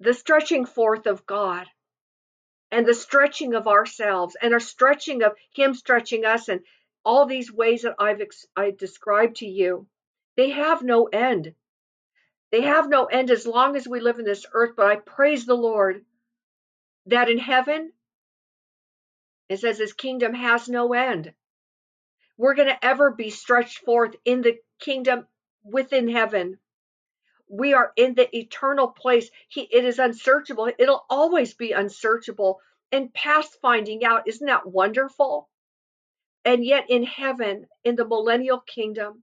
the 0.00 0.14
stretching 0.14 0.66
forth 0.66 1.06
of 1.06 1.26
God 1.26 1.66
and 2.70 2.86
the 2.86 2.94
stretching 2.94 3.54
of 3.54 3.66
ourselves 3.66 4.36
and 4.40 4.52
our 4.52 4.60
stretching 4.60 5.22
of 5.22 5.32
him 5.54 5.74
stretching 5.74 6.24
us 6.24 6.48
and 6.48 6.60
all 7.04 7.26
these 7.26 7.52
ways 7.52 7.82
that 7.82 7.94
I've 7.98 8.20
I 8.56 8.72
described 8.72 9.36
to 9.36 9.46
you, 9.46 9.86
they 10.36 10.50
have 10.50 10.82
no 10.82 11.04
end. 11.04 11.54
They 12.50 12.62
have 12.62 12.88
no 12.88 13.06
end 13.06 13.30
as 13.30 13.46
long 13.46 13.76
as 13.76 13.86
we 13.86 14.00
live 14.00 14.18
in 14.18 14.24
this 14.24 14.44
earth, 14.52 14.74
but 14.76 14.86
I 14.86 14.96
praise 14.96 15.46
the 15.46 15.54
Lord 15.54 16.04
that 17.06 17.30
in 17.30 17.38
heaven 17.38 17.92
it 19.48 19.60
says 19.60 19.78
his 19.78 19.92
kingdom 19.92 20.34
has 20.34 20.68
no 20.68 20.92
end. 20.92 21.32
We're 22.36 22.54
going 22.54 22.68
to 22.68 22.84
ever 22.84 23.10
be 23.12 23.30
stretched 23.30 23.78
forth 23.78 24.14
in 24.24 24.42
the 24.42 24.58
kingdom 24.80 25.26
within 25.64 26.08
heaven 26.08 26.58
we 27.48 27.74
are 27.74 27.92
in 27.96 28.14
the 28.14 28.34
eternal 28.36 28.88
place. 28.88 29.30
He, 29.48 29.62
it 29.62 29.84
is 29.84 29.98
unsearchable. 29.98 30.70
It'll 30.78 31.04
always 31.08 31.54
be 31.54 31.72
unsearchable 31.72 32.60
and 32.92 33.12
past 33.12 33.58
finding 33.60 34.04
out. 34.04 34.26
Isn't 34.28 34.46
that 34.46 34.66
wonderful? 34.66 35.48
And 36.44 36.64
yet 36.64 36.90
in 36.90 37.02
heaven, 37.04 37.66
in 37.84 37.96
the 37.96 38.06
millennial 38.06 38.60
kingdom, 38.60 39.22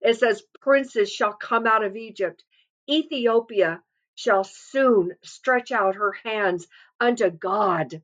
it 0.00 0.18
says, 0.18 0.42
Princes 0.60 1.12
shall 1.12 1.32
come 1.32 1.66
out 1.66 1.84
of 1.84 1.96
Egypt. 1.96 2.44
Ethiopia 2.88 3.82
shall 4.14 4.44
soon 4.44 5.16
stretch 5.22 5.72
out 5.72 5.96
her 5.96 6.12
hands 6.12 6.66
unto 7.00 7.30
God. 7.30 8.02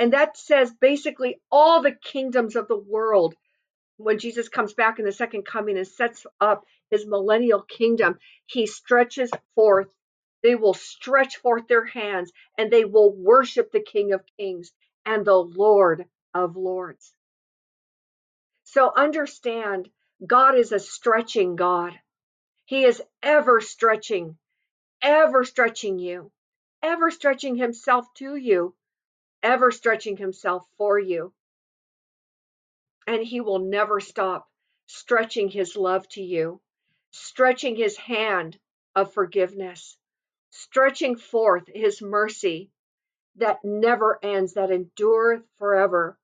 And 0.00 0.14
that 0.14 0.38
says 0.38 0.72
basically 0.72 1.42
all 1.52 1.82
the 1.82 1.92
kingdoms 1.92 2.56
of 2.56 2.68
the 2.68 2.78
world 2.78 3.34
when 3.98 4.18
Jesus 4.18 4.48
comes 4.48 4.72
back 4.72 4.98
in 4.98 5.04
the 5.04 5.12
second 5.12 5.44
coming 5.44 5.76
and 5.76 5.86
sets 5.86 6.26
up 6.40 6.64
his 6.90 7.06
millennial 7.06 7.60
kingdom, 7.60 8.18
he 8.46 8.66
stretches 8.66 9.30
forth. 9.54 9.88
They 10.42 10.54
will 10.54 10.72
stretch 10.72 11.36
forth 11.36 11.68
their 11.68 11.84
hands 11.84 12.32
and 12.56 12.70
they 12.70 12.86
will 12.86 13.12
worship 13.12 13.72
the 13.72 13.82
King 13.82 14.14
of 14.14 14.24
Kings 14.38 14.72
and 15.04 15.22
the 15.22 15.36
Lord 15.36 16.06
of 16.32 16.56
Lords. 16.56 17.12
So 18.64 18.90
understand, 18.96 19.90
God 20.26 20.56
is 20.56 20.72
a 20.72 20.78
stretching 20.78 21.56
God. 21.56 21.92
He 22.64 22.84
is 22.84 23.02
ever 23.22 23.60
stretching, 23.60 24.38
ever 25.02 25.44
stretching 25.44 25.98
you, 25.98 26.32
ever 26.82 27.10
stretching 27.10 27.56
himself 27.56 28.06
to 28.14 28.34
you, 28.34 28.74
ever 29.42 29.70
stretching 29.70 30.16
himself 30.16 30.66
for 30.76 30.98
you 30.98 31.32
and 33.06 33.24
he 33.24 33.40
will 33.40 33.58
never 33.58 33.98
stop 33.98 34.48
stretching 34.86 35.48
his 35.48 35.76
love 35.76 36.08
to 36.08 36.22
you, 36.22 36.60
stretching 37.10 37.74
his 37.74 37.96
hand 37.96 38.58
of 38.94 39.12
forgiveness, 39.12 39.96
stretching 40.50 41.16
forth 41.16 41.64
his 41.66 42.00
mercy 42.00 42.70
that 43.36 43.58
never 43.64 44.18
ends, 44.22 44.54
that 44.54 44.70
endureth 44.70 45.42
forever. 45.58 46.18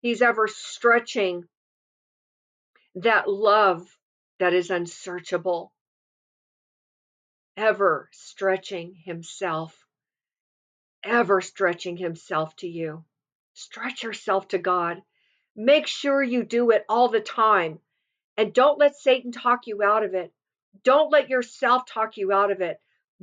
He's 0.00 0.22
ever 0.22 0.48
stretching 0.48 1.44
that 2.96 3.28
love 3.28 3.86
that 4.38 4.54
is 4.54 4.70
unsearchable, 4.70 5.72
ever 7.56 8.08
stretching 8.12 8.94
himself, 9.04 9.83
ever 11.04 11.40
stretching 11.40 11.96
himself 11.96 12.56
to 12.56 12.68
you. 12.68 13.04
Stretch 13.52 14.02
yourself 14.02 14.48
to 14.48 14.58
God. 14.58 15.02
Make 15.54 15.86
sure 15.86 16.22
you 16.22 16.42
do 16.42 16.70
it 16.70 16.84
all 16.88 17.08
the 17.08 17.20
time. 17.20 17.78
And 18.36 18.52
don't 18.52 18.78
let 18.78 18.96
Satan 18.96 19.30
talk 19.30 19.66
you 19.66 19.82
out 19.82 20.02
of 20.02 20.14
it. 20.14 20.32
Don't 20.82 21.12
let 21.12 21.28
yourself 21.28 21.86
talk 21.86 22.16
you 22.16 22.32
out 22.32 22.50
of 22.50 22.60
it. 22.60 22.80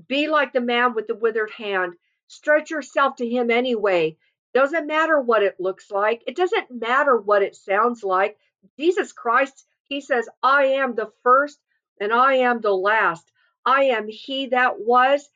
Be 0.08 0.28
like 0.30 0.54
the 0.54 0.62
man 0.62 0.94
with 0.94 1.08
the 1.08 1.16
withered 1.16 1.52
hand. 1.52 1.96
Stretch 2.28 2.72
yourself 2.72 3.18
to 3.18 3.28
him 3.28 3.52
anyway. 3.52 4.16
Doesn't 4.54 4.88
matter 4.88 5.20
what 5.20 5.44
it 5.44 5.60
looks 5.60 5.92
like. 5.92 6.24
It 6.28 6.36
doesn't 6.36 6.72
matter 6.72 7.18
what 7.18 7.44
it 7.44 7.56
sounds 7.56 8.04
like. 8.04 8.38
Jesus 8.80 9.12
Christ, 9.12 9.66
he 9.86 10.00
says, 10.00 10.30
I 10.42 10.66
am 10.66 10.96
the 10.96 11.12
first 11.24 11.60
and 12.00 12.14
I 12.14 12.36
am 12.36 12.62
the 12.62 12.74
last. 12.76 13.30
I 13.66 13.84
am 13.86 14.08
he 14.08 14.48
that 14.48 14.80
was 14.80 15.30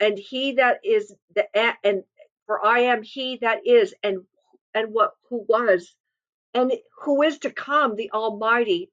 and 0.00 0.18
he 0.18 0.52
that 0.54 0.80
is 0.84 1.14
the 1.34 1.46
and 1.84 2.04
for 2.46 2.64
I 2.64 2.80
am 2.80 3.02
he 3.02 3.38
that 3.38 3.66
is 3.66 3.94
and 4.02 4.24
and 4.74 4.92
what 4.92 5.12
who 5.28 5.44
was 5.48 5.94
and 6.54 6.72
who 7.02 7.22
is 7.22 7.38
to 7.40 7.50
come, 7.50 7.96
the 7.96 8.10
Almighty. 8.12 8.90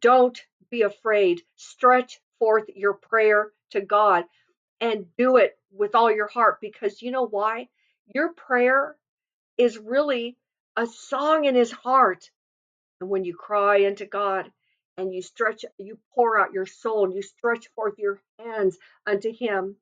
Don't 0.00 0.40
be 0.70 0.82
afraid. 0.82 1.42
Stretch 1.56 2.20
forth 2.38 2.64
your 2.74 2.94
prayer 2.94 3.50
to 3.70 3.80
God 3.80 4.24
and 4.80 5.06
do 5.16 5.36
it 5.36 5.58
with 5.72 5.94
all 5.94 6.10
your 6.10 6.28
heart 6.28 6.58
because 6.60 7.02
you 7.02 7.10
know 7.10 7.26
why? 7.26 7.68
Your 8.14 8.32
prayer 8.32 8.96
is 9.58 9.78
really 9.78 10.36
a 10.76 10.86
song 10.86 11.44
in 11.44 11.54
his 11.54 11.70
heart. 11.70 12.30
And 13.00 13.10
when 13.10 13.24
you 13.24 13.34
cry 13.34 13.86
unto 13.86 14.06
God 14.06 14.50
and 15.00 15.14
you 15.14 15.22
stretch, 15.22 15.64
you 15.78 15.98
pour 16.14 16.38
out 16.38 16.52
your 16.52 16.66
soul 16.66 17.06
and 17.06 17.14
you 17.14 17.22
stretch 17.22 17.68
forth 17.74 17.94
your 17.98 18.20
hands 18.38 18.76
unto 19.06 19.32
him, 19.32 19.76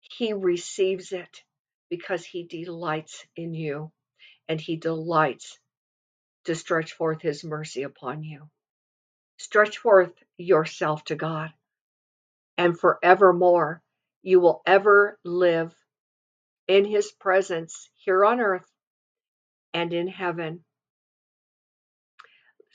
he 0.00 0.34
receives 0.34 1.12
it 1.12 1.42
because 1.88 2.24
he 2.26 2.44
delights 2.44 3.24
in 3.34 3.54
you 3.54 3.90
and 4.48 4.60
he 4.60 4.76
delights 4.76 5.58
to 6.44 6.54
stretch 6.54 6.92
forth 6.92 7.22
his 7.22 7.42
mercy 7.42 7.84
upon 7.84 8.22
you. 8.22 8.50
Stretch 9.38 9.78
forth 9.78 10.12
yourself 10.36 11.02
to 11.04 11.14
God, 11.16 11.50
and 12.58 12.78
forevermore 12.78 13.82
you 14.22 14.40
will 14.40 14.60
ever 14.66 15.18
live 15.24 15.74
in 16.68 16.84
his 16.84 17.10
presence 17.12 17.88
here 17.96 18.24
on 18.26 18.40
earth 18.40 18.70
and 19.72 19.94
in 19.94 20.06
heaven. 20.08 20.64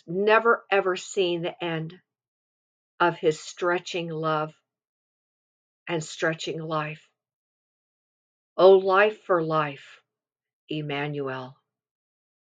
Never 0.08 0.66
ever 0.72 0.96
seeing 0.96 1.42
the 1.42 1.64
end 1.64 2.00
of 3.00 3.18
his 3.18 3.40
stretching 3.40 4.10
love 4.10 4.54
and 5.88 6.04
stretching 6.04 6.60
life. 6.62 7.10
O 8.58 8.74
life 8.74 9.22
for 9.24 9.44
life, 9.44 10.02
Emmanuel. 10.70 11.58